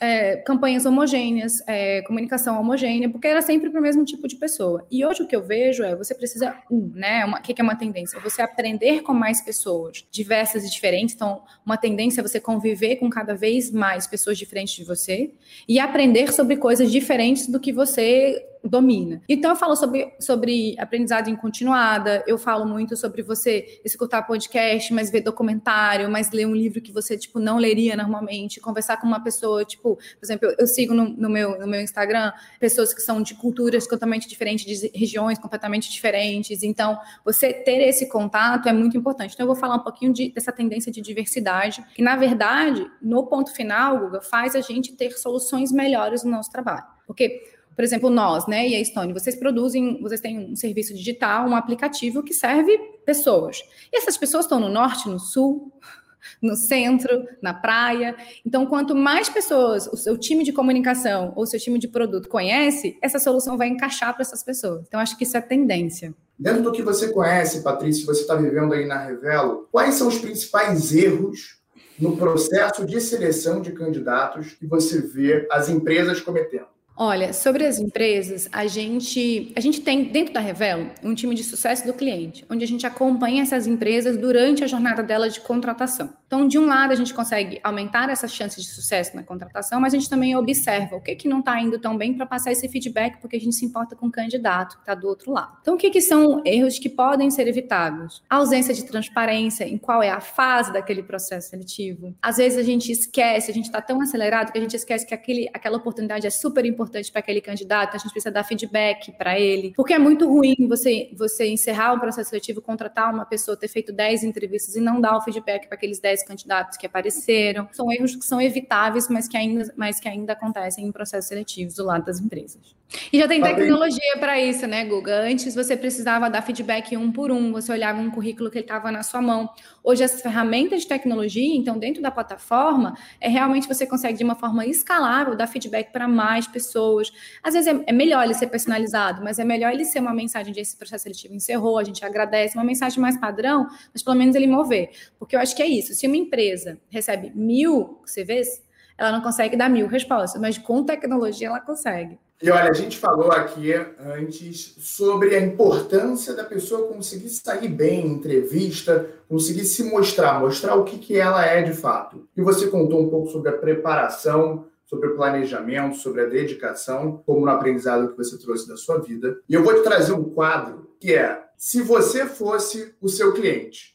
é, 0.00 0.36
campanhas 0.38 0.84
homogêneas, 0.84 1.52
é, 1.66 2.02
comunicação 2.02 2.60
homogênea, 2.60 3.08
porque 3.08 3.28
era 3.28 3.40
sempre 3.40 3.70
para 3.70 3.78
o 3.78 3.82
mesmo 3.82 4.04
tipo 4.04 4.26
de 4.26 4.34
pessoa. 4.36 4.84
E 4.90 5.04
hoje 5.04 5.22
o 5.22 5.26
que 5.28 5.36
eu 5.36 5.42
vejo 5.42 5.84
é 5.84 5.94
você 5.94 6.14
precisa, 6.14 6.56
um, 6.70 6.90
né? 6.92 7.24
O 7.24 7.40
que, 7.40 7.54
que 7.54 7.60
é 7.60 7.64
uma 7.64 7.76
tendência? 7.76 8.18
Você 8.20 8.42
aprender 8.42 9.02
com 9.02 9.14
mais 9.14 9.40
pessoas 9.40 10.04
diversas 10.10 10.64
e 10.64 10.70
diferentes. 10.70 11.14
Então, 11.14 11.42
uma 11.64 11.76
tendência 11.76 12.20
é 12.20 12.22
você 12.22 12.40
conviver 12.40 12.96
com 12.96 13.08
cada 13.08 13.34
vez 13.34 13.70
mais 13.70 14.08
pessoas 14.08 14.36
diferentes 14.36 14.74
de 14.74 14.84
você 14.84 15.30
e 15.68 15.78
aprender 15.78 16.32
sobre 16.32 16.56
coisas 16.56 16.90
diferentes 16.90 17.46
do 17.46 17.60
que 17.60 17.72
você 17.72 18.44
domina. 18.64 19.22
Então, 19.28 19.50
eu 19.50 19.56
falo 19.56 19.76
sobre, 19.76 20.12
sobre 20.20 20.74
aprendizagem 20.78 21.34
continuada, 21.36 22.24
eu 22.26 22.38
falo 22.38 22.66
muito 22.66 22.96
sobre 22.96 23.22
você 23.22 23.80
escutar 23.84 24.22
podcast, 24.22 24.92
mas 24.92 25.10
ver 25.10 25.20
documentário, 25.20 26.10
mas 26.10 26.30
ler 26.30 26.46
um 26.46 26.54
livro 26.54 26.80
que 26.80 26.92
você, 26.92 27.16
tipo, 27.16 27.38
não 27.38 27.58
leria 27.58 27.96
normalmente, 27.96 28.60
conversar 28.60 28.98
com 28.98 29.06
uma 29.06 29.22
pessoa, 29.22 29.64
tipo, 29.64 29.96
por 29.96 30.24
exemplo, 30.24 30.54
eu, 30.58 30.66
sigo 30.66 30.94
no, 30.94 31.08
no, 31.08 31.28
meu, 31.28 31.58
no 31.58 31.66
meu 31.66 31.80
Instagram 31.80 32.32
pessoas 32.58 32.92
que 32.92 33.00
são 33.00 33.22
de 33.22 33.34
culturas 33.34 33.84
completamente 33.84 34.28
diferentes, 34.28 34.80
de 34.80 34.90
regiões 34.94 35.38
completamente 35.38 35.90
diferentes, 35.90 36.62
então, 36.62 36.98
você 37.24 37.52
ter 37.52 37.86
esse 37.88 38.08
contato 38.08 38.68
é 38.68 38.72
muito 38.72 38.96
importante. 38.96 39.34
Então, 39.34 39.44
eu 39.44 39.48
vou 39.48 39.56
falar 39.56 39.76
um 39.76 39.84
pouquinho 39.84 40.12
de, 40.12 40.30
dessa 40.30 40.52
tendência 40.52 40.90
de 40.90 41.00
diversidade, 41.00 41.84
que, 41.94 42.02
na 42.02 42.16
verdade, 42.16 42.86
no 43.00 43.26
ponto 43.26 43.52
final, 43.52 43.98
Guga, 43.98 44.20
faz 44.20 44.54
a 44.54 44.60
gente 44.60 44.92
ter 44.94 45.10
soluções 45.12 45.72
melhores 45.72 46.24
no 46.24 46.30
nosso 46.30 46.50
trabalho. 46.50 46.84
Porque 47.06 47.55
por 47.76 47.84
exemplo, 47.84 48.08
nós, 48.08 48.46
né, 48.46 48.66
e 48.66 48.74
a 48.74 48.82
Stone, 48.82 49.12
vocês 49.12 49.36
produzem, 49.36 50.00
vocês 50.00 50.20
têm 50.20 50.38
um 50.38 50.56
serviço 50.56 50.94
digital, 50.94 51.46
um 51.46 51.54
aplicativo 51.54 52.22
que 52.22 52.32
serve 52.32 52.76
pessoas. 53.04 53.58
E 53.92 53.98
essas 53.98 54.16
pessoas 54.16 54.46
estão 54.46 54.58
no 54.58 54.70
norte, 54.70 55.10
no 55.10 55.20
sul, 55.20 55.70
no 56.40 56.56
centro, 56.56 57.28
na 57.42 57.52
praia. 57.52 58.16
Então, 58.46 58.64
quanto 58.64 58.94
mais 58.94 59.28
pessoas 59.28 59.86
o 59.88 59.96
seu 59.96 60.16
time 60.16 60.42
de 60.42 60.54
comunicação 60.54 61.34
ou 61.36 61.42
o 61.42 61.46
seu 61.46 61.60
time 61.60 61.78
de 61.78 61.86
produto 61.86 62.30
conhece, 62.30 62.96
essa 63.02 63.18
solução 63.18 63.58
vai 63.58 63.68
encaixar 63.68 64.14
para 64.14 64.22
essas 64.22 64.42
pessoas. 64.42 64.86
Então, 64.88 64.98
acho 64.98 65.16
que 65.18 65.24
isso 65.24 65.36
é 65.36 65.40
tendência. 65.42 66.14
Dentro 66.38 66.62
do 66.62 66.72
que 66.72 66.82
você 66.82 67.08
conhece, 67.08 67.62
Patrícia, 67.62 68.06
você 68.06 68.22
está 68.22 68.34
vivendo 68.34 68.72
aí 68.72 68.86
na 68.86 69.04
Revelo, 69.04 69.68
quais 69.70 69.96
são 69.96 70.08
os 70.08 70.18
principais 70.18 70.94
erros 70.94 71.58
no 71.98 72.16
processo 72.16 72.86
de 72.86 73.00
seleção 73.02 73.60
de 73.60 73.72
candidatos 73.72 74.54
que 74.54 74.66
você 74.66 75.00
vê 75.00 75.46
as 75.50 75.68
empresas 75.68 76.22
cometendo? 76.22 76.75
Olha, 76.98 77.34
sobre 77.34 77.66
as 77.66 77.78
empresas, 77.78 78.48
a 78.50 78.66
gente, 78.66 79.52
a 79.54 79.60
gente 79.60 79.82
tem 79.82 80.04
dentro 80.04 80.32
da 80.32 80.40
Revelo 80.40 80.90
um 81.02 81.14
time 81.14 81.34
de 81.34 81.44
sucesso 81.44 81.86
do 81.86 81.92
cliente, 81.92 82.42
onde 82.48 82.64
a 82.64 82.66
gente 82.66 82.86
acompanha 82.86 83.42
essas 83.42 83.66
empresas 83.66 84.16
durante 84.16 84.64
a 84.64 84.66
jornada 84.66 85.02
dela 85.02 85.28
de 85.28 85.38
contratação. 85.40 86.14
Então, 86.26 86.48
de 86.48 86.58
um 86.58 86.64
lado, 86.64 86.92
a 86.92 86.94
gente 86.94 87.12
consegue 87.12 87.60
aumentar 87.62 88.08
essas 88.08 88.32
chances 88.32 88.64
de 88.64 88.70
sucesso 88.70 89.14
na 89.14 89.22
contratação, 89.22 89.78
mas 89.78 89.92
a 89.92 89.98
gente 89.98 90.08
também 90.08 90.34
observa 90.34 90.96
o 90.96 91.00
que, 91.00 91.14
que 91.14 91.28
não 91.28 91.40
está 91.40 91.60
indo 91.60 91.78
tão 91.78 91.98
bem 91.98 92.14
para 92.14 92.24
passar 92.24 92.50
esse 92.50 92.66
feedback, 92.66 93.20
porque 93.20 93.36
a 93.36 93.40
gente 93.40 93.54
se 93.54 93.66
importa 93.66 93.94
com 93.94 94.06
o 94.06 94.10
candidato 94.10 94.76
que 94.76 94.82
está 94.82 94.94
do 94.94 95.06
outro 95.06 95.30
lado. 95.32 95.58
Então, 95.60 95.74
o 95.74 95.76
que, 95.76 95.90
que 95.90 96.00
são 96.00 96.40
erros 96.46 96.78
que 96.78 96.88
podem 96.88 97.30
ser 97.30 97.46
evitados? 97.46 98.22
A 98.28 98.36
ausência 98.36 98.72
de 98.72 98.84
transparência 98.86 99.68
em 99.68 99.76
qual 99.76 100.02
é 100.02 100.08
a 100.08 100.20
fase 100.20 100.72
daquele 100.72 101.02
processo 101.02 101.50
seletivo. 101.50 102.14
Às 102.22 102.38
vezes 102.38 102.58
a 102.58 102.62
gente 102.62 102.90
esquece, 102.90 103.50
a 103.50 103.54
gente 103.54 103.66
está 103.66 103.82
tão 103.82 104.00
acelerado 104.00 104.50
que 104.50 104.58
a 104.58 104.60
gente 104.62 104.74
esquece 104.74 105.06
que 105.06 105.12
aquele, 105.12 105.50
aquela 105.52 105.76
oportunidade 105.76 106.26
é 106.26 106.30
super 106.30 106.64
importante 106.64 106.85
importante 106.86 107.10
para 107.10 107.20
aquele 107.20 107.40
candidato, 107.40 107.94
a 107.94 107.98
gente 107.98 108.12
precisa 108.12 108.30
dar 108.30 108.44
feedback 108.44 109.12
para 109.12 109.38
ele. 109.38 109.72
Porque 109.76 109.92
é 109.92 109.98
muito 109.98 110.28
ruim 110.28 110.54
você, 110.68 111.10
você 111.14 111.46
encerrar 111.48 111.92
um 111.92 111.98
processo 111.98 112.30
seletivo, 112.30 112.62
contratar 112.62 113.12
uma 113.12 113.26
pessoa, 113.26 113.56
ter 113.56 113.68
feito 113.68 113.92
10 113.92 114.24
entrevistas 114.24 114.76
e 114.76 114.80
não 114.80 115.00
dar 115.00 115.16
o 115.16 115.20
feedback 115.20 115.66
para 115.66 115.76
aqueles 115.76 115.98
10 115.98 116.24
candidatos 116.24 116.78
que 116.78 116.86
apareceram. 116.86 117.68
São 117.72 117.92
erros 117.92 118.16
que 118.16 118.24
são 118.24 118.40
evitáveis, 118.40 119.08
mas 119.08 119.28
que 119.28 119.36
ainda, 119.36 119.72
mas 119.76 120.00
que 120.00 120.08
ainda 120.08 120.32
acontecem 120.32 120.86
em 120.86 120.92
processos 120.92 121.28
seletivos 121.28 121.74
do 121.74 121.84
lado 121.84 122.04
das 122.04 122.20
empresas. 122.20 122.76
E 123.12 123.18
já 123.18 123.26
tem 123.26 123.42
tecnologia 123.42 124.16
para 124.18 124.40
isso, 124.40 124.66
né, 124.66 124.84
Guga? 124.84 125.20
Antes 125.22 125.54
você 125.54 125.76
precisava 125.76 126.30
dar 126.30 126.42
feedback 126.42 126.96
um 126.96 127.10
por 127.10 127.32
um, 127.32 127.52
você 127.52 127.72
olhava 127.72 128.00
um 128.00 128.10
currículo 128.10 128.50
que 128.50 128.58
ele 128.58 128.64
estava 128.64 128.92
na 128.92 129.02
sua 129.02 129.20
mão. 129.20 129.50
Hoje, 129.82 130.04
as 130.04 130.20
ferramentas 130.20 130.82
de 130.82 130.88
tecnologia, 130.88 131.56
então, 131.56 131.78
dentro 131.78 132.00
da 132.00 132.10
plataforma, 132.10 132.96
é 133.20 133.28
realmente 133.28 133.66
você 133.66 133.86
consegue, 133.86 134.18
de 134.18 134.24
uma 134.24 134.36
forma 134.36 134.64
escalável, 134.66 135.34
dar 135.34 135.48
feedback 135.48 135.90
para 135.90 136.06
mais 136.06 136.46
pessoas. 136.46 137.12
Às 137.42 137.54
vezes 137.54 137.74
é, 137.74 137.84
é, 137.86 137.92
melhor 137.92 138.24
ele 138.24 138.34
ser 138.34 138.46
personalizado, 138.46 139.22
mas 139.22 139.38
é 139.38 139.44
melhor 139.44 139.72
ele 139.72 139.84
ser 139.84 139.98
uma 139.98 140.14
mensagem 140.14 140.52
de 140.52 140.60
esse 140.60 140.76
processo 140.76 141.04
seletivo 141.04 141.34
encerrou, 141.34 141.78
a 141.78 141.84
gente 141.84 142.04
agradece, 142.04 142.56
uma 142.56 142.64
mensagem 142.64 143.00
mais 143.00 143.18
padrão, 143.18 143.66
mas 143.92 144.02
pelo 144.02 144.16
menos 144.16 144.36
ele 144.36 144.46
mover. 144.46 144.90
Porque 145.18 145.34
eu 145.34 145.40
acho 145.40 145.56
que 145.56 145.62
é 145.62 145.66
isso. 145.66 145.92
Se 145.92 146.06
uma 146.06 146.16
empresa 146.16 146.78
recebe 146.88 147.32
mil 147.34 148.00
CVs, 148.04 148.65
ela 148.98 149.12
não 149.12 149.20
consegue 149.20 149.56
dar 149.56 149.68
mil 149.68 149.86
respostas, 149.86 150.40
mas 150.40 150.58
com 150.58 150.84
tecnologia 150.84 151.48
ela 151.48 151.60
consegue. 151.60 152.18
E 152.42 152.50
olha, 152.50 152.70
a 152.70 152.74
gente 152.74 152.98
falou 152.98 153.32
aqui 153.32 153.72
antes 153.98 154.76
sobre 154.78 155.34
a 155.34 155.40
importância 155.40 156.34
da 156.34 156.44
pessoa 156.44 156.86
conseguir 156.86 157.30
sair 157.30 157.68
bem 157.68 158.06
em 158.06 158.12
entrevista, 158.12 159.08
conseguir 159.26 159.64
se 159.64 159.82
mostrar, 159.84 160.38
mostrar 160.38 160.74
o 160.74 160.84
que, 160.84 160.98
que 160.98 161.18
ela 161.18 161.44
é 161.46 161.62
de 161.62 161.72
fato. 161.72 162.28
E 162.36 162.42
você 162.42 162.68
contou 162.68 163.00
um 163.00 163.08
pouco 163.08 163.30
sobre 163.30 163.48
a 163.48 163.56
preparação, 163.56 164.66
sobre 164.84 165.08
o 165.08 165.16
planejamento, 165.16 165.96
sobre 165.96 166.22
a 166.22 166.26
dedicação, 166.26 167.22
como 167.24 167.44
no 167.44 167.50
aprendizado 167.50 168.10
que 168.10 168.18
você 168.18 168.38
trouxe 168.38 168.68
da 168.68 168.76
sua 168.76 168.98
vida. 168.98 169.38
E 169.48 169.54
eu 169.54 169.64
vou 169.64 169.74
te 169.74 169.82
trazer 169.82 170.12
um 170.12 170.24
quadro 170.24 170.90
que 171.00 171.14
é 171.14 171.42
Se 171.56 171.80
você 171.80 172.26
fosse 172.26 172.94
o 173.00 173.08
seu 173.08 173.32
cliente. 173.32 173.94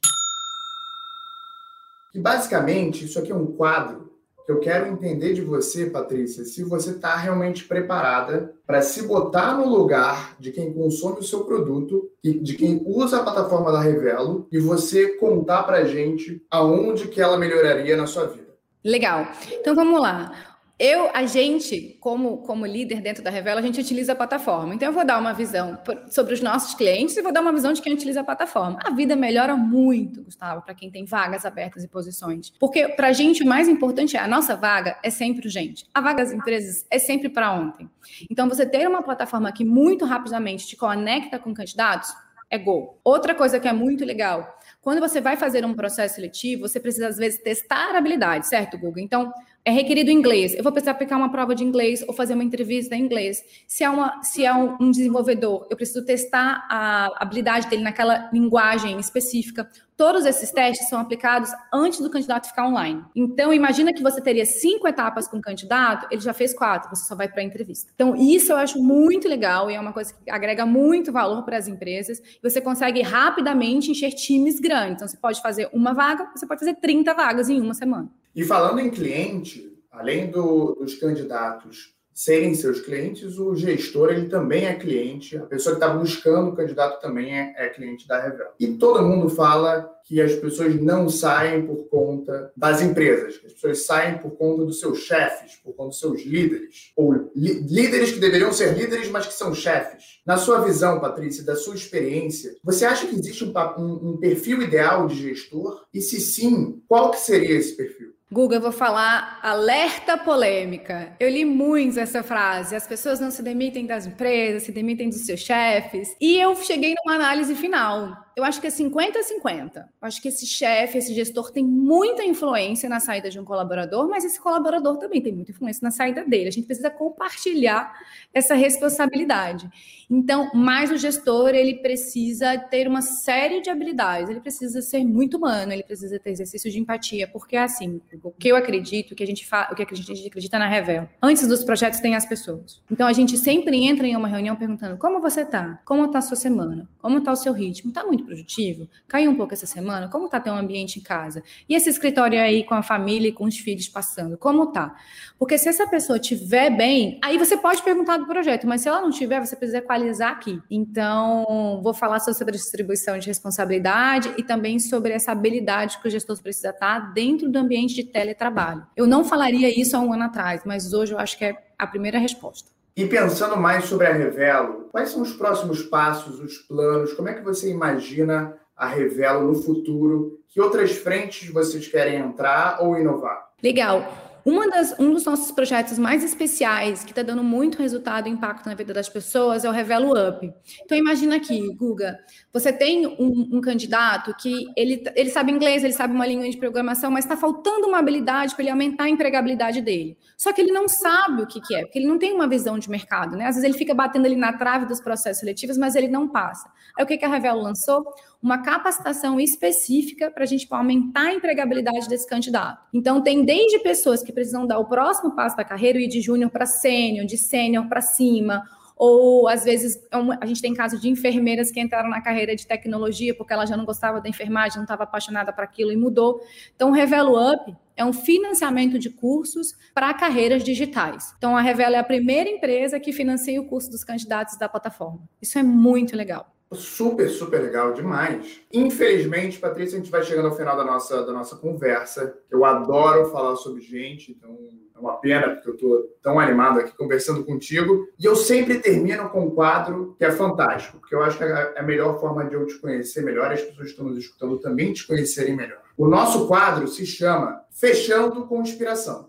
E 2.13 2.19
basicamente, 2.19 3.05
isso 3.05 3.19
aqui 3.19 3.31
é 3.31 3.35
um 3.35 3.45
quadro 3.45 4.10
eu 4.51 4.59
quero 4.59 4.87
entender 4.87 5.33
de 5.33 5.41
você, 5.41 5.85
Patrícia, 5.85 6.43
se 6.43 6.63
você 6.63 6.91
está 6.91 7.15
realmente 7.15 7.63
preparada 7.65 8.53
para 8.65 8.81
se 8.81 9.03
botar 9.03 9.57
no 9.57 9.67
lugar 9.67 10.35
de 10.39 10.51
quem 10.51 10.73
consome 10.73 11.19
o 11.19 11.23
seu 11.23 11.43
produto 11.43 12.09
e 12.23 12.33
de 12.33 12.55
quem 12.55 12.81
usa 12.85 13.17
a 13.17 13.23
plataforma 13.23 13.71
da 13.71 13.81
Revelo 13.81 14.47
e 14.51 14.59
você 14.59 15.17
contar 15.17 15.63
para 15.63 15.77
a 15.77 15.83
gente 15.85 16.45
aonde 16.49 17.07
que 17.07 17.21
ela 17.21 17.37
melhoraria 17.37 17.97
na 17.97 18.07
sua 18.07 18.27
vida. 18.27 18.51
Legal. 18.83 19.27
Então 19.51 19.75
vamos 19.75 20.01
lá. 20.01 20.50
Eu, 20.83 21.11
a 21.13 21.27
gente, 21.27 21.95
como, 21.99 22.39
como 22.39 22.65
líder 22.65 23.01
dentro 23.01 23.23
da 23.23 23.29
Revela, 23.29 23.59
a 23.59 23.63
gente 23.63 23.79
utiliza 23.79 24.13
a 24.13 24.15
plataforma. 24.15 24.73
Então, 24.73 24.87
eu 24.87 24.91
vou 24.91 25.05
dar 25.05 25.19
uma 25.19 25.31
visão 25.31 25.77
sobre 26.09 26.33
os 26.33 26.41
nossos 26.41 26.73
clientes 26.73 27.15
e 27.15 27.21
vou 27.21 27.31
dar 27.31 27.41
uma 27.41 27.53
visão 27.53 27.71
de 27.71 27.79
quem 27.83 27.93
utiliza 27.93 28.21
a 28.21 28.23
plataforma. 28.23 28.79
A 28.83 28.89
vida 28.89 29.15
melhora 29.15 29.55
muito, 29.55 30.23
Gustavo, 30.23 30.63
para 30.63 30.73
quem 30.73 30.89
tem 30.89 31.05
vagas 31.05 31.45
abertas 31.45 31.83
e 31.83 31.87
posições. 31.87 32.49
Porque, 32.59 32.87
para 32.87 33.09
a 33.09 33.13
gente, 33.13 33.43
o 33.43 33.45
mais 33.45 33.67
importante 33.67 34.17
é 34.17 34.21
a 34.21 34.27
nossa 34.27 34.55
vaga 34.55 34.97
é 35.03 35.11
sempre 35.11 35.45
urgente. 35.45 35.85
A 35.93 36.01
vaga 36.01 36.23
das 36.23 36.33
empresas 36.33 36.83
é 36.89 36.97
sempre 36.97 37.29
para 37.29 37.51
ontem. 37.51 37.87
Então, 38.27 38.49
você 38.49 38.65
ter 38.65 38.87
uma 38.87 39.03
plataforma 39.03 39.51
que 39.51 39.63
muito 39.63 40.03
rapidamente 40.03 40.65
te 40.65 40.75
conecta 40.75 41.37
com 41.37 41.53
candidatos 41.53 42.11
é 42.49 42.57
gol. 42.57 42.99
Outra 43.03 43.35
coisa 43.35 43.59
que 43.59 43.67
é 43.67 43.71
muito 43.71 44.03
legal, 44.03 44.59
quando 44.81 44.99
você 44.99 45.21
vai 45.21 45.37
fazer 45.37 45.63
um 45.63 45.75
processo 45.75 46.15
seletivo, 46.15 46.67
você 46.67 46.79
precisa, 46.79 47.07
às 47.07 47.17
vezes, 47.17 47.39
testar 47.39 47.95
habilidade, 47.95 48.47
certo, 48.47 48.79
Google? 48.79 49.03
Então, 49.03 49.31
é 49.63 49.71
requerido 49.71 50.09
inglês. 50.09 50.53
Eu 50.55 50.63
vou 50.63 50.71
precisar 50.71 50.91
aplicar 50.91 51.17
uma 51.17 51.31
prova 51.31 51.53
de 51.53 51.63
inglês 51.63 52.03
ou 52.07 52.13
fazer 52.13 52.33
uma 52.33 52.43
entrevista 52.43 52.95
em 52.95 53.01
inglês. 53.03 53.43
Se 53.67 53.83
é, 53.83 53.89
uma, 53.89 54.23
se 54.23 54.43
é 54.43 54.53
um, 54.53 54.75
um 54.79 54.91
desenvolvedor, 54.91 55.67
eu 55.69 55.77
preciso 55.77 56.03
testar 56.03 56.65
a 56.69 57.11
habilidade 57.21 57.67
dele 57.69 57.83
naquela 57.83 58.29
linguagem 58.33 58.99
específica. 58.99 59.69
Todos 59.95 60.25
esses 60.25 60.51
testes 60.51 60.89
são 60.89 60.99
aplicados 60.99 61.51
antes 61.71 61.99
do 61.99 62.09
candidato 62.09 62.47
ficar 62.47 62.67
online. 62.67 63.03
Então, 63.15 63.53
imagina 63.53 63.93
que 63.93 64.01
você 64.01 64.19
teria 64.19 64.45
cinco 64.45 64.87
etapas 64.87 65.27
com 65.27 65.37
o 65.37 65.41
candidato, 65.41 66.07
ele 66.11 66.21
já 66.21 66.33
fez 66.33 66.53
quatro, 66.53 66.89
você 66.89 67.05
só 67.05 67.15
vai 67.15 67.27
para 67.27 67.41
a 67.41 67.43
entrevista. 67.43 67.91
Então, 67.93 68.15
isso 68.15 68.51
eu 68.51 68.57
acho 68.57 68.81
muito 68.81 69.27
legal 69.27 69.69
e 69.69 69.75
é 69.75 69.79
uma 69.79 69.93
coisa 69.93 70.13
que 70.13 70.29
agrega 70.29 70.65
muito 70.65 71.11
valor 71.11 71.43
para 71.43 71.57
as 71.57 71.67
empresas. 71.67 72.21
Você 72.41 72.59
consegue 72.59 73.01
rapidamente 73.01 73.91
encher 73.91 74.11
times 74.11 74.59
grandes. 74.59 74.95
Então, 74.95 75.07
você 75.07 75.17
pode 75.17 75.41
fazer 75.41 75.69
uma 75.71 75.93
vaga, 75.93 76.29
você 76.35 76.47
pode 76.47 76.59
fazer 76.59 76.75
30 76.75 77.13
vagas 77.13 77.49
em 77.49 77.61
uma 77.61 77.73
semana. 77.73 78.09
E 78.35 78.43
falando 78.43 78.79
em 78.79 78.89
cliente, 78.89 79.71
além 79.91 80.31
do, 80.31 80.75
dos 80.75 80.95
candidatos 80.95 81.93
serem 82.23 82.53
seus 82.53 82.79
clientes, 82.79 83.39
o 83.39 83.55
gestor 83.55 84.11
ele 84.11 84.29
também 84.29 84.65
é 84.65 84.75
cliente, 84.75 85.35
a 85.37 85.41
pessoa 85.41 85.75
que 85.75 85.83
está 85.83 85.91
buscando 85.91 86.51
o 86.51 86.55
candidato 86.55 87.01
também 87.01 87.35
é, 87.35 87.55
é, 87.57 87.69
cliente 87.69 88.07
da 88.07 88.21
Revel. 88.21 88.45
E 88.59 88.67
todo 88.77 89.01
mundo 89.01 89.27
fala 89.27 89.91
que 90.05 90.21
as 90.21 90.35
pessoas 90.35 90.79
não 90.79 91.09
saem 91.09 91.65
por 91.65 91.89
conta 91.89 92.51
das 92.55 92.79
empresas, 92.79 93.39
que 93.39 93.47
as 93.47 93.53
pessoas 93.53 93.87
saem 93.87 94.19
por 94.19 94.37
conta 94.37 94.63
dos 94.63 94.79
seus 94.79 94.99
chefes, 94.99 95.55
por 95.63 95.73
conta 95.73 95.89
dos 95.89 95.99
seus 95.99 96.23
líderes, 96.23 96.91
ou 96.95 97.31
líderes 97.35 98.11
que 98.11 98.19
deveriam 98.19 98.53
ser 98.53 98.77
líderes, 98.77 99.09
mas 99.09 99.25
que 99.25 99.33
são 99.33 99.55
chefes. 99.55 100.21
Na 100.23 100.37
sua 100.37 100.59
visão, 100.59 100.99
Patrícia, 100.99 101.43
da 101.43 101.55
sua 101.55 101.73
experiência, 101.73 102.55
você 102.63 102.85
acha 102.85 103.07
que 103.07 103.15
existe 103.15 103.43
um, 103.43 103.51
um, 103.79 104.11
um 104.11 104.17
perfil 104.17 104.61
ideal 104.61 105.07
de 105.07 105.15
gestor? 105.15 105.85
E 105.91 105.99
se 105.99 106.21
sim, 106.21 106.83
qual 106.87 107.09
que 107.09 107.19
seria 107.19 107.57
esse 107.57 107.75
perfil? 107.75 108.13
Google, 108.33 108.59
eu 108.59 108.61
vou 108.61 108.71
falar 108.71 109.39
alerta 109.43 110.17
polêmica. 110.17 111.13
Eu 111.19 111.29
li 111.29 111.43
muito 111.43 111.99
essa 111.99 112.23
frase. 112.23 112.73
As 112.73 112.87
pessoas 112.87 113.19
não 113.19 113.29
se 113.29 113.43
demitem 113.43 113.85
das 113.85 114.05
empresas, 114.05 114.63
se 114.63 114.71
demitem 114.71 115.09
dos 115.09 115.25
seus 115.25 115.41
chefes. 115.41 116.15
E 116.19 116.39
eu 116.39 116.55
cheguei 116.55 116.95
numa 117.03 117.15
análise 117.15 117.53
final 117.55 118.30
eu 118.35 118.43
acho 118.43 118.61
que 118.61 118.67
é 118.67 118.69
50 118.69 119.19
a 119.19 119.23
50. 119.23 119.79
Eu 119.79 120.07
acho 120.07 120.21
que 120.21 120.27
esse 120.27 120.45
chefe, 120.45 120.97
esse 120.97 121.13
gestor 121.13 121.51
tem 121.51 121.65
muita 121.65 122.23
influência 122.23 122.87
na 122.89 122.99
saída 122.99 123.29
de 123.29 123.39
um 123.39 123.45
colaborador, 123.45 124.07
mas 124.09 124.23
esse 124.23 124.39
colaborador 124.39 124.97
também 124.97 125.21
tem 125.21 125.33
muita 125.33 125.51
influência 125.51 125.83
na 125.83 125.91
saída 125.91 126.23
dele. 126.25 126.47
A 126.47 126.51
gente 126.51 126.65
precisa 126.65 126.89
compartilhar 126.89 127.93
essa 128.33 128.55
responsabilidade. 128.55 129.69
Então, 130.09 130.51
mais 130.53 130.91
o 130.91 130.97
gestor, 130.97 131.49
ele 131.49 131.75
precisa 131.75 132.57
ter 132.57 132.87
uma 132.87 133.01
série 133.01 133.61
de 133.61 133.69
habilidades, 133.69 134.29
ele 134.29 134.41
precisa 134.41 134.81
ser 134.81 135.05
muito 135.05 135.37
humano, 135.37 135.71
ele 135.71 135.83
precisa 135.83 136.19
ter 136.19 136.31
exercício 136.31 136.69
de 136.69 136.79
empatia, 136.79 137.27
porque 137.27 137.55
é 137.55 137.63
assim, 137.63 138.01
o 138.21 138.31
que 138.31 138.49
eu 138.49 138.55
acredito, 138.55 139.11
o 139.11 139.15
que 139.15 139.23
a 139.23 139.27
gente 139.27 139.47
fala, 139.47 139.69
o 139.71 139.75
que 139.75 139.83
a 139.83 139.95
gente 139.95 140.27
acredita 140.27 140.59
na 140.59 140.67
Revel, 140.67 141.07
antes 141.21 141.47
dos 141.47 141.63
projetos 141.63 141.99
tem 141.99 142.15
as 142.15 142.25
pessoas. 142.25 142.81
Então, 142.91 143.07
a 143.07 143.13
gente 143.13 143.37
sempre 143.37 143.85
entra 143.85 144.05
em 144.05 144.15
uma 144.15 144.27
reunião 144.27 144.55
perguntando: 144.55 144.97
"Como 144.97 145.21
você 145.21 145.45
tá? 145.45 145.79
Como 145.85 146.09
tá 146.09 146.19
a 146.19 146.21
sua 146.21 146.37
semana? 146.37 146.89
Como 147.01 147.21
tá 147.21 147.31
o 147.31 147.35
seu 147.35 147.53
ritmo? 147.53 147.91
Tá 147.91 148.03
muito 148.03 148.20
muito 148.21 148.25
produtivo? 148.25 148.87
Caiu 149.07 149.31
um 149.31 149.35
pouco 149.35 149.53
essa 149.53 149.65
semana? 149.65 150.07
Como 150.07 150.29
tá 150.29 150.39
teu 150.39 150.53
ambiente 150.53 150.99
em 150.99 151.01
casa? 151.01 151.43
E 151.67 151.75
esse 151.75 151.89
escritório 151.89 152.39
aí 152.39 152.63
com 152.63 152.75
a 152.75 152.83
família 152.83 153.29
e 153.29 153.31
com 153.31 153.45
os 153.45 153.57
filhos 153.57 153.87
passando? 153.87 154.37
Como 154.37 154.67
tá? 154.67 154.95
Porque 155.37 155.57
se 155.57 155.67
essa 155.67 155.87
pessoa 155.87 156.19
tiver 156.19 156.69
bem, 156.69 157.19
aí 157.21 157.37
você 157.37 157.57
pode 157.57 157.81
perguntar 157.81 158.17
do 158.17 158.25
projeto, 158.25 158.67
mas 158.67 158.81
se 158.81 158.87
ela 158.87 159.01
não 159.01 159.09
tiver, 159.09 159.39
você 159.39 159.55
precisa 159.55 159.79
equalizar 159.79 160.31
aqui. 160.31 160.61
Então, 160.69 161.81
vou 161.83 161.93
falar 161.93 162.19
sobre 162.19 162.53
a 162.53 162.57
distribuição 162.57 163.17
de 163.17 163.27
responsabilidade 163.27 164.33
e 164.37 164.43
também 164.43 164.79
sobre 164.79 165.13
essa 165.13 165.31
habilidade 165.31 165.99
que 165.99 166.07
o 166.07 166.11
gestor 166.11 166.41
precisa 166.41 166.69
estar 166.69 167.13
dentro 167.13 167.49
do 167.49 167.57
ambiente 167.57 167.95
de 167.95 168.03
teletrabalho. 168.03 168.85
Eu 168.95 169.07
não 169.07 169.23
falaria 169.23 169.69
isso 169.69 169.97
há 169.97 169.99
um 169.99 170.13
ano 170.13 170.23
atrás, 170.23 170.61
mas 170.65 170.93
hoje 170.93 171.13
eu 171.13 171.19
acho 171.19 171.37
que 171.37 171.45
é 171.45 171.55
a 171.77 171.87
primeira 171.87 172.19
resposta. 172.19 172.80
E 172.95 173.05
pensando 173.05 173.55
mais 173.55 173.85
sobre 173.85 174.07
a 174.07 174.13
Revelo, 174.13 174.89
quais 174.91 175.09
são 175.09 175.21
os 175.21 175.33
próximos 175.33 175.81
passos, 175.83 176.39
os 176.39 176.57
planos? 176.57 177.13
Como 177.13 177.29
é 177.29 177.33
que 177.33 177.43
você 177.43 177.69
imagina 177.69 178.57
a 178.75 178.87
Revelo 178.87 179.47
no 179.47 179.55
futuro? 179.55 180.39
Que 180.49 180.59
outras 180.59 180.91
frentes 180.91 181.49
vocês 181.49 181.87
querem 181.87 182.19
entrar 182.19 182.81
ou 182.81 182.97
inovar? 182.97 183.49
Legal. 183.63 184.30
Das, 184.71 184.95
um 184.97 185.13
dos 185.13 185.25
nossos 185.25 185.51
projetos 185.51 185.99
mais 185.99 186.23
especiais, 186.23 187.03
que 187.03 187.11
está 187.11 187.21
dando 187.21 187.43
muito 187.43 187.77
resultado 187.77 188.27
e 188.27 188.31
impacto 188.31 188.65
na 188.67 188.73
vida 188.73 188.93
das 188.93 189.09
pessoas, 189.09 189.63
é 189.65 189.69
o 189.69 189.71
Revelo 189.71 190.11
Up. 190.11 190.51
Então, 190.83 190.97
imagina 190.97 191.35
aqui, 191.35 191.73
Guga, 191.75 192.17
você 192.53 192.71
tem 192.71 193.05
um, 193.05 193.49
um 193.57 193.61
candidato 193.61 194.33
que 194.35 194.65
ele, 194.75 195.03
ele 195.15 195.29
sabe 195.29 195.51
inglês, 195.51 195.83
ele 195.83 195.93
sabe 195.93 196.13
uma 196.13 196.25
língua 196.25 196.49
de 196.49 196.57
programação, 196.57 197.11
mas 197.11 197.25
está 197.25 197.37
faltando 197.37 197.87
uma 197.87 197.99
habilidade 197.99 198.55
para 198.55 198.63
ele 198.63 198.71
aumentar 198.71 199.03
a 199.03 199.09
empregabilidade 199.09 199.81
dele. 199.81 200.17
Só 200.37 200.51
que 200.51 200.61
ele 200.61 200.71
não 200.71 200.87
sabe 200.87 201.43
o 201.43 201.47
que, 201.47 201.61
que 201.61 201.75
é, 201.75 201.81
porque 201.81 201.99
ele 201.99 202.07
não 202.07 202.17
tem 202.17 202.33
uma 202.33 202.47
visão 202.47 202.79
de 202.79 202.89
mercado, 202.89 203.37
né? 203.37 203.45
Às 203.45 203.55
vezes 203.55 203.63
ele 203.69 203.77
fica 203.77 203.93
batendo 203.93 204.25
ali 204.25 204.35
na 204.35 204.53
trave 204.53 204.85
dos 204.85 204.99
processos 204.99 205.39
seletivos, 205.39 205.77
mas 205.77 205.95
ele 205.95 206.07
não 206.07 206.27
passa. 206.27 206.67
Aí 206.97 207.03
o 207.03 207.07
que, 207.07 207.17
que 207.17 207.25
a 207.25 207.29
Revelo 207.29 207.61
lançou? 207.61 208.05
Uma 208.41 208.57
capacitação 208.63 209.39
específica 209.39 210.31
para 210.31 210.43
a 210.43 210.47
gente 210.47 210.67
aumentar 210.69 211.27
a 211.27 211.33
empregabilidade 211.33 212.09
desse 212.09 212.27
candidato. 212.27 212.83
Então, 212.93 213.21
tem 213.21 213.45
desde 213.45 213.79
pessoas 213.79 214.23
que 214.23 214.33
precisam 214.33 214.65
dar 214.65 214.79
o 214.79 214.85
próximo 214.85 215.35
passo 215.35 215.55
da 215.55 215.63
carreira, 215.63 215.99
ir 215.99 216.07
de 216.07 216.21
júnior 216.21 216.49
para 216.49 216.65
sênior, 216.65 217.25
de 217.25 217.37
sênior 217.37 217.87
para 217.87 218.01
cima, 218.01 218.63
ou 219.03 219.47
às 219.47 219.63
vezes 219.63 219.95
é 219.95 220.17
a 220.39 220.45
gente 220.45 220.61
tem 220.61 220.75
casos 220.75 221.01
de 221.01 221.09
enfermeiras 221.09 221.71
que 221.71 221.79
entraram 221.79 222.07
na 222.07 222.21
carreira 222.21 222.55
de 222.55 222.67
tecnologia 222.67 223.33
porque 223.33 223.51
ela 223.51 223.65
já 223.65 223.75
não 223.75 223.83
gostava 223.83 224.21
da 224.21 224.29
enfermagem, 224.29 224.77
não 224.77 224.83
estava 224.83 225.05
apaixonada 225.05 225.51
por 225.51 225.63
aquilo 225.63 225.91
e 225.91 225.97
mudou. 225.97 226.39
Então, 226.75 226.89
o 226.89 226.93
Revelo 226.93 227.33
Up 227.35 227.75
é 227.97 228.05
um 228.05 228.13
financiamento 228.13 228.99
de 228.99 229.09
cursos 229.09 229.75
para 229.91 230.13
carreiras 230.13 230.63
digitais. 230.63 231.33
Então, 231.35 231.57
a 231.57 231.61
Revelo 231.61 231.95
é 231.95 231.97
a 231.97 232.03
primeira 232.03 232.47
empresa 232.47 232.99
que 232.99 233.11
financia 233.11 233.59
o 233.59 233.65
curso 233.65 233.89
dos 233.89 234.03
candidatos 234.03 234.55
da 234.55 234.69
plataforma. 234.69 235.27
Isso 235.41 235.57
é 235.57 235.63
muito 235.63 236.15
legal. 236.15 236.55
Super, 236.73 237.29
super 237.29 237.61
legal 237.61 237.93
demais. 237.93 238.61
Infelizmente, 238.71 239.59
Patrícia, 239.59 239.97
a 239.97 240.01
gente 240.01 240.11
vai 240.11 240.23
chegando 240.23 240.47
ao 240.47 240.55
final 240.55 240.77
da 240.77 240.85
nossa, 240.85 241.25
da 241.25 241.33
nossa 241.33 241.57
conversa. 241.57 242.33
Eu 242.49 242.63
adoro 242.63 243.29
falar 243.29 243.57
sobre 243.57 243.81
gente, 243.81 244.31
então 244.31 244.57
é 244.95 244.99
uma 244.99 245.17
pena, 245.17 245.49
porque 245.49 245.69
eu 245.69 245.73
estou 245.73 246.03
tão 246.21 246.39
animado 246.39 246.79
aqui 246.79 246.95
conversando 246.95 247.43
contigo. 247.43 248.07
E 248.17 248.25
eu 248.25 248.35
sempre 248.37 248.79
termino 248.79 249.29
com 249.29 249.47
um 249.47 249.51
quadro 249.51 250.15
que 250.17 250.23
é 250.23 250.31
fantástico, 250.31 250.99
porque 250.99 251.13
eu 251.13 251.21
acho 251.21 251.37
que 251.37 251.43
é 251.43 251.73
a 251.77 251.83
melhor 251.83 252.19
forma 252.21 252.45
de 252.45 252.55
eu 252.55 252.65
te 252.65 252.77
conhecer 252.79 253.21
melhor, 253.21 253.51
as 253.51 253.61
pessoas 253.61 253.87
que 253.87 253.91
estão 253.91 254.05
nos 254.05 254.17
escutando 254.17 254.57
também 254.59 254.93
te 254.93 255.05
conhecerem 255.05 255.55
melhor. 255.55 255.81
O 255.97 256.07
nosso 256.07 256.47
quadro 256.47 256.87
se 256.87 257.05
chama 257.05 257.61
Fechando 257.69 258.45
com 258.45 258.61
Inspiração. 258.61 259.27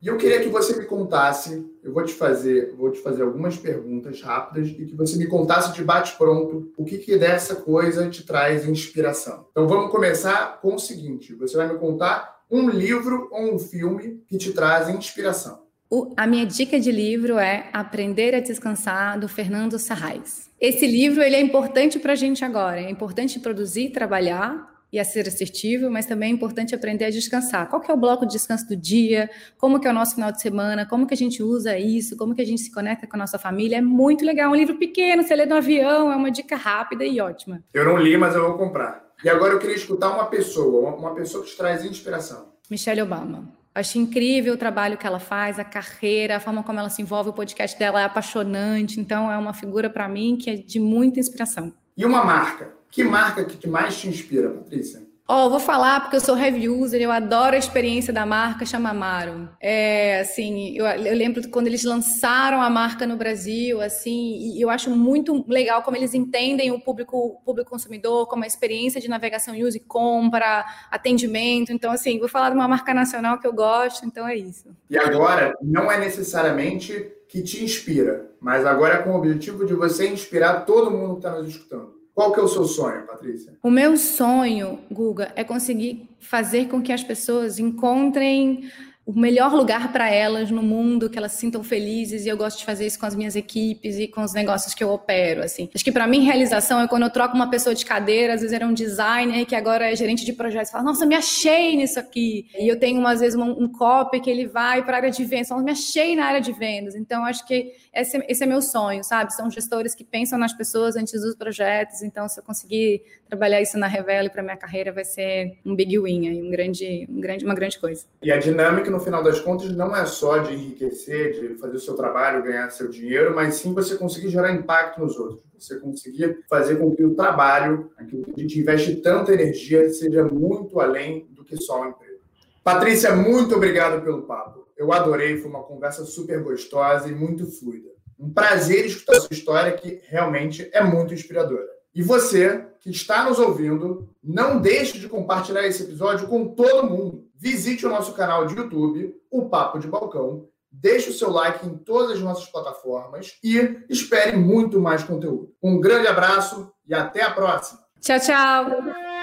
E 0.00 0.06
eu 0.06 0.16
queria 0.16 0.40
que 0.40 0.48
você 0.48 0.76
me 0.76 0.84
contasse, 0.84 1.66
eu 1.82 1.92
vou 1.92 2.04
te 2.04 2.14
fazer, 2.14 2.72
vou 2.76 2.92
te 2.92 3.00
fazer 3.00 3.22
algumas 3.24 3.56
perguntas 3.56 4.22
rápidas 4.22 4.68
e 4.68 4.86
que 4.86 4.94
você 4.94 5.16
me 5.16 5.26
contasse 5.26 5.74
de 5.74 5.82
bate 5.82 6.16
pronto 6.16 6.72
o 6.76 6.84
que, 6.84 6.98
que 6.98 7.18
dessa 7.18 7.56
coisa 7.56 8.08
te 8.08 8.24
traz 8.24 8.64
inspiração. 8.64 9.46
Então 9.50 9.66
vamos 9.66 9.90
começar 9.90 10.60
com 10.60 10.76
o 10.76 10.78
seguinte: 10.78 11.34
você 11.34 11.56
vai 11.56 11.72
me 11.72 11.78
contar 11.80 12.38
um 12.48 12.70
livro 12.70 13.28
ou 13.32 13.54
um 13.54 13.58
filme 13.58 14.22
que 14.28 14.38
te 14.38 14.52
traz 14.52 14.88
inspiração. 14.88 15.66
O, 15.90 16.12
a 16.16 16.26
minha 16.26 16.46
dica 16.46 16.78
de 16.78 16.92
livro 16.92 17.38
é 17.38 17.68
Aprender 17.72 18.34
a 18.34 18.40
Descansar, 18.40 19.18
do 19.18 19.26
Fernando 19.26 19.78
Sarrais. 19.78 20.48
Esse 20.60 20.86
livro 20.86 21.22
ele 21.22 21.34
é 21.34 21.40
importante 21.40 21.98
para 21.98 22.12
a 22.12 22.16
gente 22.16 22.44
agora. 22.44 22.80
É 22.80 22.90
importante 22.90 23.40
produzir, 23.40 23.90
trabalhar, 23.90 24.77
e 24.92 24.98
a 24.98 25.04
ser 25.04 25.28
assertivo, 25.28 25.90
mas 25.90 26.06
também 26.06 26.30
é 26.30 26.34
importante 26.34 26.74
aprender 26.74 27.04
a 27.04 27.10
descansar. 27.10 27.68
Qual 27.68 27.80
que 27.80 27.90
é 27.90 27.94
o 27.94 27.96
bloco 27.96 28.26
de 28.26 28.32
descanso 28.32 28.66
do 28.66 28.76
dia? 28.76 29.30
Como 29.58 29.78
que 29.78 29.86
é 29.86 29.90
o 29.90 29.94
nosso 29.94 30.14
final 30.14 30.32
de 30.32 30.40
semana? 30.40 30.86
Como 30.86 31.06
que 31.06 31.14
a 31.14 31.16
gente 31.16 31.42
usa 31.42 31.78
isso? 31.78 32.16
Como 32.16 32.34
que 32.34 32.42
a 32.42 32.46
gente 32.46 32.62
se 32.62 32.72
conecta 32.72 33.06
com 33.06 33.16
a 33.16 33.18
nossa 33.18 33.38
família? 33.38 33.76
É 33.76 33.80
muito 33.82 34.24
legal, 34.24 34.46
é 34.46 34.48
um 34.52 34.58
livro 34.58 34.76
pequeno, 34.76 35.22
você 35.22 35.36
lê 35.36 35.44
no 35.44 35.56
avião, 35.56 36.10
é 36.10 36.16
uma 36.16 36.30
dica 36.30 36.56
rápida 36.56 37.04
e 37.04 37.20
ótima. 37.20 37.62
Eu 37.74 37.84
não 37.84 37.98
li, 37.98 38.16
mas 38.16 38.34
eu 38.34 38.42
vou 38.42 38.56
comprar. 38.56 39.06
E 39.22 39.28
agora 39.28 39.54
eu 39.54 39.58
queria 39.58 39.76
escutar 39.76 40.10
uma 40.10 40.26
pessoa, 40.26 40.94
uma 40.94 41.14
pessoa 41.14 41.44
que 41.44 41.50
te 41.50 41.56
traz 41.56 41.84
inspiração. 41.84 42.52
Michelle 42.70 43.02
Obama. 43.02 43.56
Acho 43.74 43.98
incrível 43.98 44.54
o 44.54 44.56
trabalho 44.56 44.96
que 44.96 45.06
ela 45.06 45.20
faz, 45.20 45.58
a 45.58 45.64
carreira, 45.64 46.36
a 46.36 46.40
forma 46.40 46.62
como 46.62 46.80
ela 46.80 46.88
se 46.88 47.02
envolve, 47.02 47.30
o 47.30 47.32
podcast 47.32 47.78
dela 47.78 48.00
é 48.00 48.04
apaixonante, 48.04 48.98
então 48.98 49.30
é 49.30 49.38
uma 49.38 49.52
figura 49.52 49.88
para 49.88 50.08
mim 50.08 50.36
que 50.36 50.50
é 50.50 50.56
de 50.56 50.80
muita 50.80 51.20
inspiração. 51.20 51.72
E 51.96 52.04
uma 52.04 52.24
marca? 52.24 52.77
Que 52.90 53.04
marca 53.04 53.44
que 53.44 53.68
mais 53.68 53.98
te 53.98 54.08
inspira, 54.08 54.50
Patrícia? 54.50 55.08
Ó, 55.30 55.44
oh, 55.44 55.50
vou 55.50 55.60
falar 55.60 56.00
porque 56.00 56.16
eu 56.16 56.22
sou 56.22 56.38
heavy 56.38 56.70
user, 56.70 57.02
eu 57.02 57.12
adoro 57.12 57.54
a 57.54 57.58
experiência 57.58 58.14
da 58.14 58.24
marca, 58.24 58.64
chama 58.64 58.88
Amaro. 58.88 59.46
É, 59.60 60.20
assim, 60.20 60.74
eu, 60.74 60.86
eu 60.86 61.14
lembro 61.14 61.46
quando 61.50 61.66
eles 61.66 61.84
lançaram 61.84 62.62
a 62.62 62.70
marca 62.70 63.06
no 63.06 63.14
Brasil, 63.14 63.78
assim, 63.82 64.54
e 64.56 64.58
eu 64.58 64.70
acho 64.70 64.88
muito 64.88 65.44
legal 65.46 65.82
como 65.82 65.98
eles 65.98 66.14
entendem 66.14 66.72
o 66.72 66.80
público, 66.80 67.42
público 67.44 67.68
consumidor, 67.68 68.26
como 68.26 68.44
a 68.44 68.46
experiência 68.46 69.02
de 69.02 69.08
navegação 69.08 69.54
use 69.54 69.78
compra, 69.80 70.64
atendimento. 70.90 71.74
Então, 71.74 71.92
assim, 71.92 72.18
vou 72.18 72.28
falar 72.28 72.48
de 72.48 72.56
uma 72.56 72.66
marca 72.66 72.94
nacional 72.94 73.38
que 73.38 73.46
eu 73.46 73.52
gosto, 73.52 74.06
então 74.06 74.26
é 74.26 74.34
isso. 74.34 74.74
E 74.88 74.96
agora, 74.96 75.52
não 75.60 75.92
é 75.92 76.00
necessariamente 76.00 77.12
que 77.28 77.42
te 77.42 77.62
inspira, 77.62 78.30
mas 78.40 78.64
agora 78.64 78.94
é 78.94 79.02
com 79.02 79.10
o 79.10 79.18
objetivo 79.18 79.66
de 79.66 79.74
você 79.74 80.08
inspirar 80.08 80.64
todo 80.64 80.90
mundo 80.90 81.16
que 81.16 81.26
está 81.26 81.32
nos 81.32 81.48
escutando. 81.48 81.97
Qual 82.18 82.32
que 82.32 82.40
é 82.40 82.42
o 82.42 82.48
seu 82.48 82.64
sonho, 82.64 83.06
Patrícia? 83.06 83.52
O 83.62 83.70
meu 83.70 83.96
sonho, 83.96 84.80
Guga, 84.90 85.30
é 85.36 85.44
conseguir 85.44 86.10
fazer 86.18 86.66
com 86.66 86.82
que 86.82 86.92
as 86.92 87.04
pessoas 87.04 87.60
encontrem 87.60 88.68
o 89.08 89.18
melhor 89.18 89.54
lugar 89.54 89.90
para 89.90 90.10
elas 90.10 90.50
no 90.50 90.62
mundo, 90.62 91.08
que 91.08 91.16
elas 91.16 91.32
se 91.32 91.38
sintam 91.38 91.64
felizes, 91.64 92.26
e 92.26 92.28
eu 92.28 92.36
gosto 92.36 92.58
de 92.58 92.66
fazer 92.66 92.84
isso 92.84 92.98
com 92.98 93.06
as 93.06 93.14
minhas 93.14 93.34
equipes 93.34 93.98
e 93.98 94.06
com 94.06 94.20
os 94.20 94.34
negócios 94.34 94.74
que 94.74 94.84
eu 94.84 94.90
opero, 94.90 95.42
assim. 95.42 95.70
Acho 95.74 95.82
que 95.82 95.90
para 95.90 96.06
mim 96.06 96.20
realização 96.20 96.78
é 96.78 96.86
quando 96.86 97.04
eu 97.04 97.10
troco 97.10 97.34
uma 97.34 97.48
pessoa 97.48 97.74
de 97.74 97.86
cadeira, 97.86 98.34
às 98.34 98.42
vezes 98.42 98.54
era 98.54 98.66
um 98.66 98.74
designer 98.74 99.46
que 99.46 99.56
agora 99.56 99.90
é 99.90 99.96
gerente 99.96 100.26
de 100.26 100.34
projetos, 100.34 100.70
fala: 100.70 100.84
"Nossa, 100.84 101.06
me 101.06 101.14
achei 101.14 101.74
nisso 101.74 101.98
aqui". 101.98 102.48
E 102.58 102.68
eu 102.68 102.78
tenho 102.78 103.04
às 103.06 103.20
vezes 103.20 103.34
um, 103.34 103.50
um 103.50 103.72
copy 103.72 104.20
que 104.20 104.28
ele 104.28 104.46
vai 104.46 104.84
para 104.84 104.98
a 104.98 105.00
área 105.00 105.10
de 105.10 105.24
vendas, 105.24 105.48
fala: 105.48 105.62
"Me 105.62 105.70
achei 105.70 106.14
na 106.14 106.26
área 106.26 106.40
de 106.42 106.52
vendas". 106.52 106.94
Então 106.94 107.24
acho 107.24 107.46
que 107.46 107.72
esse, 107.94 108.22
esse 108.28 108.44
é 108.44 108.46
meu 108.46 108.60
sonho, 108.60 109.02
sabe? 109.02 109.32
São 109.32 109.50
gestores 109.50 109.94
que 109.94 110.04
pensam 110.04 110.38
nas 110.38 110.52
pessoas 110.52 110.96
antes 110.96 111.18
dos 111.18 111.34
projetos, 111.34 112.02
então 112.02 112.28
se 112.28 112.40
eu 112.40 112.44
conseguir 112.44 113.00
trabalhar 113.28 113.60
isso 113.60 113.78
na 113.78 113.86
Revela 113.86 114.28
para 114.30 114.42
minha 114.42 114.56
carreira 114.56 114.92
vai 114.92 115.04
ser 115.04 115.58
um 115.64 115.74
big 115.74 115.98
win, 115.98 116.28
aí, 116.28 116.42
um 116.42 116.50
grande, 116.50 117.06
um 117.08 117.20
grande, 117.20 117.44
uma 117.44 117.54
grande 117.54 117.78
coisa. 117.78 118.04
E 118.22 118.32
a 118.32 118.38
dinâmica 118.38 118.90
no 118.98 119.04
final 119.04 119.22
das 119.22 119.38
contas 119.38 119.70
não 119.72 119.96
é 119.96 120.04
só 120.04 120.38
de 120.38 120.52
enriquecer, 120.52 121.40
de 121.40 121.54
fazer 121.58 121.76
o 121.76 121.80
seu 121.80 121.94
trabalho, 121.94 122.42
ganhar 122.42 122.68
seu 122.70 122.88
dinheiro, 122.88 123.34
mas 123.34 123.54
sim 123.54 123.72
você 123.72 123.96
conseguir 123.96 124.28
gerar 124.28 124.52
impacto 124.52 125.00
nos 125.00 125.16
outros. 125.16 125.40
Você 125.56 125.78
conseguir 125.78 126.44
fazer 126.48 126.76
com 126.76 126.94
que 126.94 127.04
o 127.04 127.14
trabalho, 127.14 127.90
aquilo 127.96 128.24
que 128.24 128.32
a 128.36 128.42
gente 128.42 128.60
investe 128.60 128.96
tanta 128.96 129.32
energia, 129.32 129.88
seja 129.90 130.24
muito 130.24 130.80
além 130.80 131.28
do 131.30 131.44
que 131.44 131.56
só 131.56 131.82
um 131.82 131.90
emprego. 131.90 132.18
Patrícia, 132.62 133.14
muito 133.14 133.54
obrigado 133.54 134.02
pelo 134.02 134.22
papo. 134.22 134.66
Eu 134.76 134.92
adorei, 134.92 135.38
foi 135.38 135.48
uma 135.48 135.62
conversa 135.62 136.04
super 136.04 136.42
gostosa 136.42 137.08
e 137.08 137.14
muito 137.14 137.46
fluida. 137.46 137.88
Um 138.18 138.32
prazer 138.32 138.84
escutar 138.84 139.16
a 139.16 139.20
sua 139.20 139.32
história, 139.32 139.72
que 139.72 140.00
realmente 140.08 140.68
é 140.72 140.82
muito 140.82 141.14
inspiradora. 141.14 141.66
E 141.94 142.02
você 142.02 142.64
que 142.80 142.90
está 142.90 143.24
nos 143.24 143.38
ouvindo, 143.38 144.08
não 144.22 144.60
deixe 144.60 144.98
de 144.98 145.08
compartilhar 145.08 145.66
esse 145.66 145.84
episódio 145.84 146.28
com 146.28 146.48
todo 146.48 146.88
mundo. 146.88 147.27
Visite 147.38 147.86
o 147.86 147.88
nosso 147.88 148.12
canal 148.14 148.46
de 148.46 148.56
YouTube, 148.56 149.14
o 149.30 149.48
Papo 149.48 149.78
de 149.78 149.86
Balcão, 149.86 150.48
deixe 150.70 151.10
o 151.10 151.12
seu 151.12 151.30
like 151.30 151.64
em 151.66 151.76
todas 151.78 152.16
as 152.16 152.20
nossas 152.20 152.46
plataformas 152.50 153.38
e 153.42 153.84
espere 153.88 154.36
muito 154.36 154.80
mais 154.80 155.04
conteúdo. 155.04 155.54
Um 155.62 155.80
grande 155.80 156.08
abraço 156.08 156.72
e 156.86 156.94
até 156.94 157.22
a 157.22 157.30
próxima. 157.30 157.80
Tchau, 158.00 158.18
tchau. 158.18 159.17